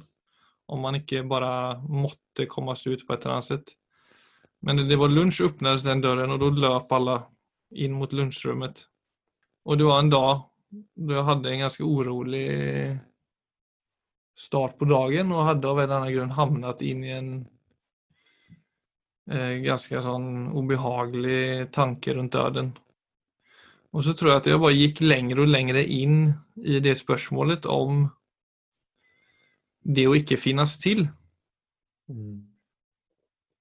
om 0.69 0.83
man 0.85 0.99
ikke 0.99 1.23
bare 1.25 1.79
måtte 1.89 2.45
komme 2.49 2.75
seg 2.77 2.99
ut 2.99 3.05
på 3.07 3.15
et 3.15 3.23
eller 3.23 3.39
annet 3.39 3.47
sett. 3.47 3.71
Men 4.61 4.83
det 4.89 4.97
var 4.99 5.09
lunsj, 5.09 5.41
åpnet 5.47 5.85
den 5.85 6.03
døren, 6.03 6.35
og 6.35 6.41
da 6.43 6.49
løp 6.67 6.93
alle 6.93 7.15
inn 7.73 7.95
mot 7.97 8.13
lunsjrommet. 8.13 8.83
Og 9.65 9.79
det 9.79 9.87
var 9.87 10.03
en 10.03 10.11
dag 10.13 10.43
da 10.69 11.15
jeg 11.15 11.25
hadde 11.25 11.49
en 11.49 11.63
ganske 11.63 11.87
urolig 11.87 12.49
start 14.37 14.77
på 14.77 14.87
dagen, 14.89 15.33
og 15.33 15.47
hadde 15.47 15.71
av 15.71 15.79
en 15.79 15.87
eller 15.87 15.97
annen 15.97 16.13
grunn 16.13 16.35
havnet 16.37 16.83
inn 16.85 17.01
i 17.07 17.15
en 17.15 17.31
ganske 19.29 20.01
sånn 20.01 20.49
ubehagelig 20.57 21.69
tanke 21.75 22.15
rundt 22.17 22.33
døden. 22.33 22.71
Og 23.93 24.05
så 24.05 24.13
tror 24.13 24.31
jeg 24.31 24.41
at 24.41 24.49
jeg 24.51 24.61
bare 24.61 24.77
gikk 24.77 25.01
lenger 25.05 25.41
og 25.43 25.49
lenger 25.49 25.79
inn 25.81 26.19
i 26.61 26.81
det 26.83 26.95
spørsmålet 26.99 27.65
om 27.69 28.03
det 29.85 30.05
å 30.09 30.15
ikke 30.17 30.37
finnes 30.37 30.75
til. 30.81 31.07
Mm. 32.09 32.45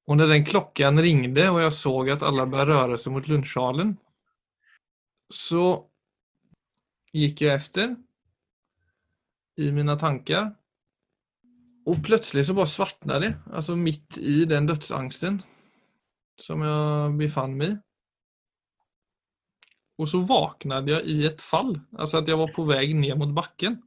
Og 0.09 0.17
når 0.17 0.33
den 0.33 0.45
klokken 0.49 1.01
ringte, 1.05 1.49
og 1.53 1.63
jeg 1.63 1.77
så 1.77 1.95
at 2.13 2.25
alle 2.25 2.49
började 2.49 2.77
røre 2.77 3.01
seg 3.01 3.15
mot 3.17 3.29
lunsjsalen, 3.29 3.95
så 5.33 5.65
gikk 7.13 7.45
jeg 7.45 7.61
efter 7.61 7.93
i 9.61 9.69
mine 9.75 9.97
tanker. 10.01 10.49
Og 11.89 12.01
plutselig 12.05 12.47
så 12.49 12.57
bare 12.57 12.73
svartna 12.73 13.21
det, 13.21 13.35
altså 13.53 13.77
midt 13.77 14.21
i 14.21 14.43
den 14.49 14.69
dødsangsten 14.69 15.41
som 16.43 16.63
jeg 16.65 17.19
befann 17.19 17.57
meg 17.59 17.75
i. 17.75 17.79
Og 19.99 20.07
så 20.07 20.21
vaknade 20.23 20.93
jeg 20.93 21.11
i 21.11 21.27
et 21.27 21.41
fall, 21.43 21.73
altså 21.99 22.21
at 22.21 22.29
jeg 22.31 22.39
var 22.39 22.53
på 22.55 22.65
vei 22.69 22.93
ned 22.95 23.19
mot 23.19 23.33
bakken. 23.35 23.81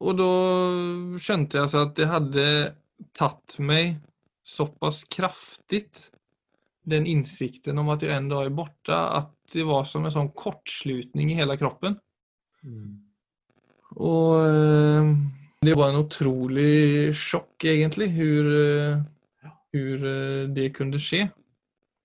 Og 0.00 0.16
da 0.16 0.30
jag 1.20 1.60
jeg 1.60 1.68
at 1.80 1.96
det 1.96 2.08
hadde 2.08 2.46
tatt 3.16 3.58
meg 3.60 3.98
såpass 4.46 5.02
kraftig, 5.12 5.88
den 6.90 7.06
insikten 7.06 7.78
om 7.78 7.90
at 7.92 8.02
jeg 8.02 8.16
en 8.16 8.30
dag 8.30 8.48
er 8.48 8.54
borte, 8.56 8.96
at 8.96 9.32
det 9.52 9.66
var 9.68 9.84
som 9.88 10.06
en 10.06 10.14
sånn 10.14 10.32
kortslutning 10.36 11.32
i 11.32 11.36
hele 11.38 11.56
kroppen. 11.60 11.98
Mm. 12.64 12.96
Og 14.00 14.32
eh, 14.46 15.10
det 15.66 15.76
var 15.76 15.92
en 15.92 16.00
otrolig 16.00 17.12
sjokk, 17.16 17.66
egentlig, 17.68 18.08
hvor, 18.16 18.48
hvor 19.74 20.04
eh, 20.10 20.48
det 20.54 20.70
kunne 20.76 21.00
skje. 21.02 21.24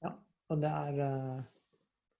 Ja, 0.04 0.12
og 0.51 0.62
det 0.62 0.71
er, 0.71 1.01
eh, 1.06 1.41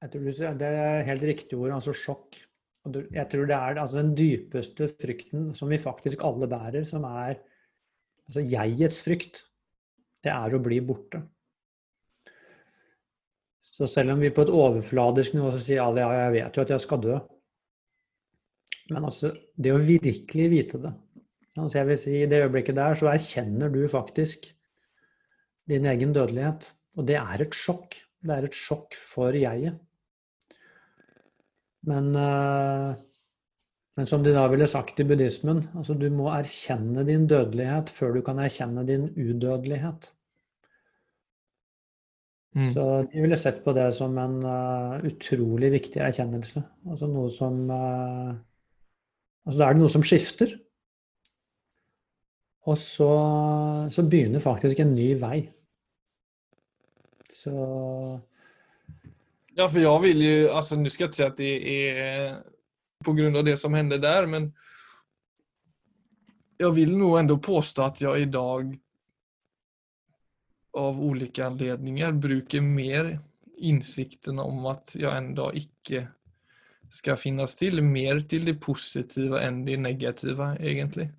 jeg 0.06 0.14
tror 0.14 0.58
det 0.62 0.70
er 0.70 1.08
helt 1.10 1.26
riktig 1.32 1.60
ord, 1.60 1.76
altså 1.78 1.96
sjokk. 1.96 2.42
Jeg 2.86 3.26
tror 3.32 3.48
det 3.50 3.58
er 3.58 3.80
altså 3.82 3.98
den 3.98 4.12
dypeste 4.18 4.88
frykten 4.94 5.54
som 5.58 5.72
vi 5.74 5.82
faktisk 5.82 6.22
alle 6.26 6.46
bærer, 6.50 6.84
som 6.86 7.08
er 7.10 7.40
altså 8.28 8.44
jegets 8.46 9.00
frykt. 9.02 9.42
Det 10.22 10.34
er 10.34 10.54
å 10.54 10.62
bli 10.62 10.78
borte. 10.86 11.24
Så 13.66 13.90
selv 13.90 14.14
om 14.14 14.22
vi 14.22 14.30
på 14.32 14.46
et 14.46 14.54
overfladisk 14.54 15.34
nivå 15.36 15.50
så 15.52 15.64
sier 15.64 15.82
alle 15.84 16.06
ja, 16.06 16.28
jeg 16.28 16.36
vet 16.38 16.58
jo 16.58 16.64
at 16.64 16.76
jeg 16.76 16.84
skal 16.86 17.02
dø. 17.02 17.18
Men 18.94 19.10
altså, 19.10 19.34
det 19.58 19.74
å 19.74 19.82
virkelig 19.82 20.46
vite 20.54 20.80
det 20.84 20.94
altså 21.62 21.80
jeg 21.80 21.88
vil 21.90 22.00
si 22.00 22.14
I 22.20 22.30
det 22.30 22.42
øyeblikket 22.44 22.78
der 22.78 22.98
så 23.00 23.12
erkjenner 23.12 23.72
du 23.72 23.86
faktisk 23.92 24.48
din 25.70 25.88
egen 25.90 26.14
dødelighet. 26.16 26.70
Og 26.96 27.08
det 27.10 27.18
er 27.20 27.44
et 27.44 27.58
sjokk. 27.58 27.98
Det 28.26 28.34
er 28.34 28.48
et 28.48 28.58
sjokk 28.58 28.96
for 28.98 29.36
jeget. 29.36 29.78
Men, 31.86 32.10
eh, 32.18 32.96
men, 33.98 34.10
som 34.10 34.24
de 34.26 34.34
da 34.34 34.48
ville 34.50 34.68
sagt 34.68 35.00
i 35.00 35.06
buddhismen, 35.08 35.68
altså 35.78 35.94
du 35.94 36.08
må 36.10 36.32
erkjenne 36.34 37.06
din 37.08 37.28
dødelighet 37.30 37.92
før 37.94 38.16
du 38.16 38.22
kan 38.26 38.42
erkjenne 38.42 38.86
din 38.88 39.10
udødelighet. 39.14 40.10
Mm. 42.56 42.72
Så 42.72 42.84
de 43.12 43.22
ville 43.22 43.38
sett 43.38 43.62
på 43.66 43.74
det 43.76 43.90
som 43.98 44.16
en 44.18 44.38
uh, 44.48 45.02
utrolig 45.04 45.74
viktig 45.74 46.00
erkjennelse. 46.00 46.64
Altså 46.88 47.10
noe 47.12 47.32
som 47.36 47.66
uh, 47.68 48.36
Altså 49.46 49.60
da 49.60 49.66
er 49.68 49.76
det 49.76 49.82
noe 49.84 49.94
som 49.94 50.06
skifter. 50.08 50.56
Og 52.66 52.78
så, 52.82 53.10
så 53.94 54.06
begynner 54.10 54.42
faktisk 54.42 54.80
en 54.82 54.96
ny 54.98 55.12
vei. 55.22 55.44
Så 57.30 57.54
Ja, 59.56 59.70
for 59.70 59.80
jeg 59.80 60.02
vil 60.04 60.24
jo 60.26 60.50
altså, 60.52 60.76
Nå 60.76 60.90
skal 60.92 61.06
jeg 61.06 61.12
ikke 61.12 61.20
si 61.22 61.24
at 61.24 61.38
det 61.40 61.54
er 61.72 62.42
pga. 63.06 63.42
det 63.46 63.60
som 63.60 63.74
hendte 63.74 64.02
der, 64.02 64.26
men 64.26 64.50
jeg 66.60 66.76
vil 66.76 66.98
nå 66.98 67.18
ändå 67.18 67.38
påstå 67.38 67.84
at 67.84 68.02
jeg 68.02 68.22
i 68.22 68.32
dag 68.32 68.74
av 70.76 71.00
ulike 71.00 71.46
anledninger 71.46 72.12
bruker 72.12 72.62
mer 72.62 73.18
innsikten 73.58 74.40
om 74.40 74.66
at 74.72 74.96
jeg 74.96 75.12
en 75.12 75.34
dag 75.36 75.56
ikke 75.56 76.08
skal 76.92 77.20
finnes 77.20 77.56
til, 77.60 77.84
mer 77.84 78.22
til 78.28 78.46
det 78.48 78.58
positive 78.64 79.40
enn 79.44 79.64
det 79.68 79.78
negative, 79.80 80.56
egentlig. 80.60 81.10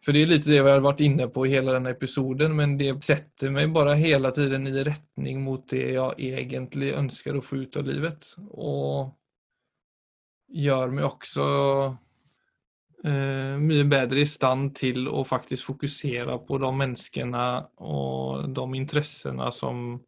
For 0.00 0.16
det 0.16 0.22
er 0.22 0.30
litt 0.30 0.46
det 0.48 0.56
jeg 0.56 0.64
har 0.64 0.80
vært 0.80 1.02
inne 1.04 1.26
på 1.28 1.44
i 1.44 1.50
hele 1.52 1.74
denne 1.76 1.92
episoden, 1.92 2.54
men 2.56 2.78
det 2.80 2.94
setter 3.04 3.52
meg 3.52 3.72
bare 3.74 3.98
hele 4.00 4.30
tiden 4.32 4.64
i 4.70 4.84
retning 4.86 5.42
mot 5.44 5.66
det 5.68 5.90
jeg 5.92 6.30
egentlig 6.40 6.94
ønsker 6.96 7.36
å 7.36 7.44
få 7.44 7.60
ut 7.66 7.76
av 7.76 7.88
livet. 7.88 8.30
Og 8.56 9.10
gjør 10.56 10.96
meg 10.96 11.04
også 11.04 11.46
eh, 13.04 13.60
mye 13.60 13.84
bedre 13.92 14.24
i 14.24 14.28
stand 14.28 14.72
til 14.80 15.04
å 15.04 15.20
faktisk 15.26 15.68
fokusere 15.74 16.40
på 16.48 16.62
de 16.64 16.72
menneskene 16.80 17.46
og 17.84 18.48
de 18.56 18.66
interessene 18.80 19.52
som, 19.52 20.00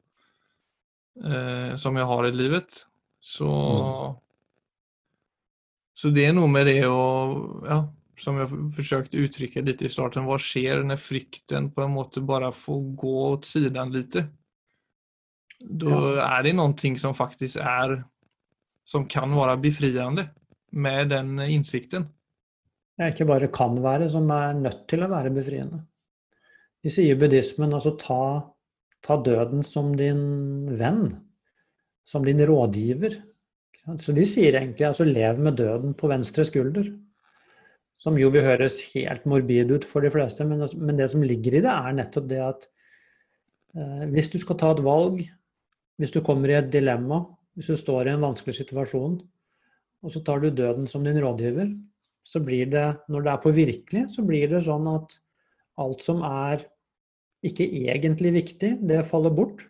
eh, 1.20 1.76
som 1.76 2.00
jeg 2.00 2.12
har 2.14 2.28
i 2.30 2.34
livet. 2.34 2.86
Så, 3.20 3.46
mm. 3.46 4.14
så 6.00 6.16
det 6.16 6.30
er 6.30 6.38
noe 6.40 6.48
med 6.50 6.66
det 6.72 6.80
å 6.88 7.02
ja, 7.68 7.82
som 8.20 8.38
forsøkte 8.74 9.18
å 9.18 9.26
uttrykke 9.26 9.64
litt 9.64 9.82
i 9.82 9.90
starten, 9.90 10.26
hva 10.28 10.38
skjer 10.40 10.82
når 10.86 11.00
frykten 11.00 11.70
på 11.72 11.84
en 11.84 11.94
måte 11.94 12.22
bare 12.24 12.52
får 12.54 12.80
gå 13.00 13.12
åt 13.30 13.48
siden 13.48 13.92
litt? 13.94 14.18
Da 15.62 15.92
ja. 15.92 16.26
er 16.26 16.48
det 16.48 16.56
noe 16.58 16.96
som 16.98 17.14
faktisk 17.16 17.62
er 17.62 18.00
som 18.88 19.06
kan 19.08 19.32
være 19.36 19.60
befriende 19.62 20.26
med 20.72 21.12
den 21.12 21.38
innsikten. 21.44 22.08
Det 22.96 23.06
er 23.06 23.14
ikke 23.14 23.28
bare 23.30 23.50
kan 23.52 23.78
være, 23.82 24.08
som 24.12 24.28
er 24.34 24.56
nødt 24.58 24.86
til 24.90 25.04
å 25.04 25.10
være 25.12 25.32
befriende. 25.34 25.82
De 26.82 26.90
sier 26.90 27.18
buddhismen 27.18 27.72
altså 27.72 27.94
ta, 27.98 28.22
ta 29.04 29.16
døden 29.22 29.62
som 29.64 29.92
din 29.96 30.24
venn, 30.76 31.06
som 32.04 32.26
din 32.26 32.42
rådgiver. 32.46 33.16
Så 33.98 34.14
de 34.14 34.26
sier 34.28 34.58
egentlig 34.58 34.86
altså 34.88 35.06
lev 35.06 35.40
med 35.42 35.56
døden 35.58 35.94
på 35.98 36.10
venstre 36.10 36.44
skulder. 36.46 36.90
Som 38.02 38.18
jo 38.18 38.32
vil 38.34 38.44
høres 38.44 38.80
helt 38.92 39.26
morbid 39.30 39.70
ut 39.70 39.86
for 39.86 40.02
de 40.02 40.10
fleste, 40.10 40.44
men, 40.48 40.96
det 40.98 41.08
som 41.12 41.22
ligger 41.22 41.58
i 41.58 41.62
det, 41.62 41.70
er 41.70 41.94
nettopp 41.94 42.26
det 42.30 42.40
at 42.42 42.66
eh, 43.78 44.08
hvis 44.10 44.32
du 44.32 44.40
skal 44.42 44.58
ta 44.58 44.72
et 44.74 44.82
valg, 44.82 45.22
hvis 46.02 46.14
du 46.14 46.18
kommer 46.26 46.50
i 46.50 46.58
et 46.58 46.72
dilemma, 46.72 47.22
hvis 47.54 47.70
du 47.70 47.78
står 47.78 48.08
i 48.08 48.14
en 48.16 48.24
vanskelig 48.24 48.56
situasjon, 48.58 49.20
og 50.02 50.10
så 50.10 50.22
tar 50.26 50.42
du 50.42 50.50
døden 50.50 50.88
som 50.90 51.04
din 51.06 51.20
rådgiver, 51.22 51.70
så 52.26 52.42
blir 52.42 52.70
det, 52.70 52.86
når 53.10 53.24
det 53.24 53.32
er 53.32 53.42
på 53.42 53.54
virkelig, 53.54 54.06
så 54.14 54.24
blir 54.26 54.50
det 54.50 54.64
sånn 54.66 54.86
at 54.90 55.18
alt 55.82 56.02
som 56.02 56.22
er 56.26 56.64
ikke 57.46 57.66
egentlig 57.66 58.34
viktig, 58.36 58.76
det 58.86 59.02
faller 59.06 59.34
bort. 59.34 59.64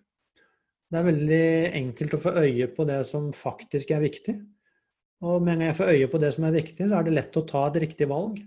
Det 0.92 1.01
er 1.01 1.09
veldig 1.09 1.45
enkelt 1.79 2.16
å 2.16 2.21
få 2.21 2.35
øye 2.42 2.68
på 2.77 2.85
det 2.88 3.01
som 3.09 3.31
faktisk 3.33 3.95
er 3.97 4.03
viktig. 4.05 4.35
Og 5.22 5.38
med 5.42 5.54
en 5.54 5.62
gang 5.62 5.70
jeg 5.70 5.78
får 5.78 5.92
øye 5.92 6.08
på 6.11 6.20
det 6.22 6.32
som 6.35 6.48
er 6.48 6.56
viktig, 6.56 6.88
så 6.88 6.98
er 6.98 7.06
det 7.06 7.14
lett 7.14 7.38
å 7.38 7.44
ta 7.46 7.62
et 7.68 7.78
riktig 7.85 8.08
valg. 8.11 8.40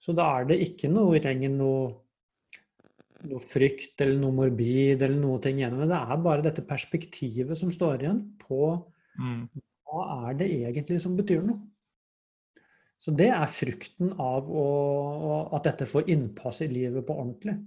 Så 0.00 0.14
da 0.16 0.30
er 0.38 0.48
det 0.48 0.62
ikke 0.64 0.88
noe 0.92 1.20
lenger 1.20 1.52
noe, 1.52 1.84
noe 3.28 3.44
frykt 3.44 4.00
eller 4.04 4.16
noe 4.20 4.36
morbid 4.40 5.04
eller 5.04 5.20
noe 5.20 5.40
ting 5.44 5.60
igjen. 5.60 5.76
Men 5.80 5.92
det 5.92 6.00
er 6.00 6.24
bare 6.24 6.44
dette 6.44 6.64
perspektivet 6.68 7.60
som 7.60 7.72
står 7.72 8.04
igjen 8.04 8.24
på 8.40 8.74
mm 9.20 9.46
hva 9.94 10.28
er 10.28 10.38
det 10.40 10.50
egentlig 10.50 11.00
som 11.02 11.14
betyr 11.18 11.44
noe? 11.46 11.60
Så 12.98 13.12
det 13.12 13.28
er 13.34 13.50
frukten 13.52 14.14
av 14.22 14.48
å, 14.48 14.64
at 15.54 15.66
dette 15.68 15.86
får 15.88 16.08
innpass 16.10 16.62
i 16.64 16.70
livet 16.72 17.04
på 17.04 17.14
ordentlig. 17.14 17.58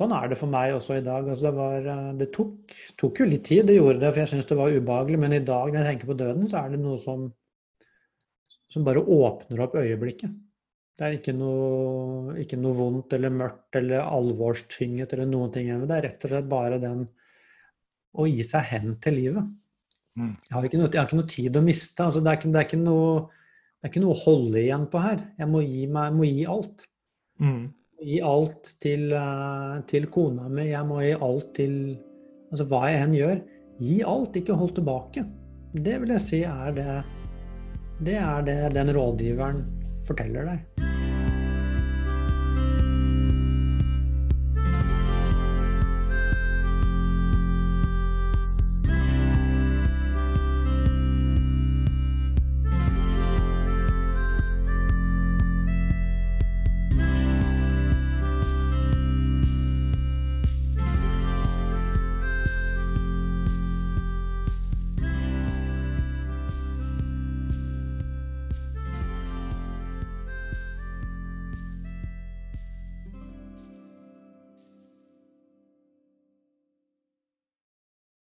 Sånn 0.00 0.12
er 0.16 0.30
det 0.30 0.38
for 0.40 0.48
meg 0.50 0.72
også 0.74 0.96
i 0.98 1.04
dag. 1.04 1.26
Altså 1.28 1.44
det, 1.48 1.52
var, 1.56 1.88
det 2.18 2.28
tok, 2.32 2.76
tok, 3.00 3.20
jo 3.20 3.28
litt 3.28 3.44
tid, 3.48 3.66
det 3.68 3.76
gjorde 3.76 4.00
det, 4.00 4.12
for 4.12 4.22
jeg 4.22 4.30
syns 4.32 4.48
det 4.48 4.56
var 4.58 4.72
ubehagelig. 4.72 5.20
Men 5.20 5.36
i 5.36 5.42
dag, 5.44 5.68
når 5.68 5.82
jeg 5.82 5.88
tenker 5.90 6.12
på 6.12 6.18
døden, 6.22 6.46
så 6.48 6.62
er 6.62 6.72
det 6.72 6.80
noe 6.80 7.00
som, 7.02 7.26
som 8.72 8.86
bare 8.86 9.04
åpner 9.04 9.66
opp 9.66 9.76
øyeblikket. 9.82 10.32
Det 10.96 11.06
er 11.06 11.16
ikke 11.16 11.34
noe, 11.36 12.36
ikke 12.40 12.58
noe 12.60 12.76
vondt 12.76 13.14
eller 13.16 13.32
mørkt 13.32 13.78
eller 13.80 14.04
alvorstynget 14.04 15.12
eller 15.16 15.28
noen 15.28 15.52
ting. 15.52 15.70
Det 15.88 15.96
er 15.96 16.06
rett 16.08 16.24
og 16.26 16.32
slett 16.32 16.48
bare 16.50 16.80
den 16.80 17.06
å 18.12 18.26
gi 18.28 18.44
seg 18.44 18.66
hen 18.72 18.96
til 19.02 19.16
livet. 19.16 19.52
Mm. 20.20 20.34
Jeg, 20.36 20.52
har 20.52 20.66
noe, 20.66 20.88
jeg, 20.88 20.98
har 20.98 21.08
ikke 21.08 21.20
noe, 21.20 21.30
tid 21.32 21.56
å 21.56 21.64
miste. 21.64 22.04
Altså, 22.04 22.20
det, 22.20 22.32
er 22.32 22.40
ikke, 22.40 22.50
det, 22.52 22.60
er 22.60 22.68
ikke 22.68 22.80
noe, 22.80 23.12
det, 23.28 23.86
er 23.86 23.92
ikke, 23.92 24.02
noe, 24.04 24.16
å 24.16 24.22
holde 24.24 24.60
igjen 24.60 24.88
på 24.92 25.04
her. 25.04 25.22
Jeg 25.40 25.52
må 25.52 25.62
gi, 25.64 25.86
meg, 25.96 26.18
må 26.18 26.28
gi 26.28 26.44
alt. 26.56 26.84
Mm. 27.40 27.62
Gi 28.02 28.18
alt 28.26 28.72
til, 28.82 29.12
uh, 29.14 29.78
til, 29.86 30.08
kona 30.10 30.48
mi. 30.50 30.70
Jeg 30.72 30.86
må 30.88 31.02
gi 31.04 31.14
alt 31.14 31.52
til 31.58 31.76
Altså 32.52 32.66
hva 32.68 32.82
jeg 32.90 33.04
enn 33.06 33.14
gjør. 33.16 33.38
Gi 33.80 33.94
alt, 34.04 34.34
ikke 34.36 34.58
hold 34.60 34.74
tilbake. 34.76 35.24
Det 35.72 35.94
vil 36.02 36.12
jeg 36.12 36.24
si 36.26 36.42
er 36.44 36.74
det 36.76 36.98
Det 38.04 38.18
er 38.20 38.44
det 38.44 38.58
den 38.74 38.92
rådgiveren 38.92 39.64
forteller 40.04 40.50
deg. 40.52 41.01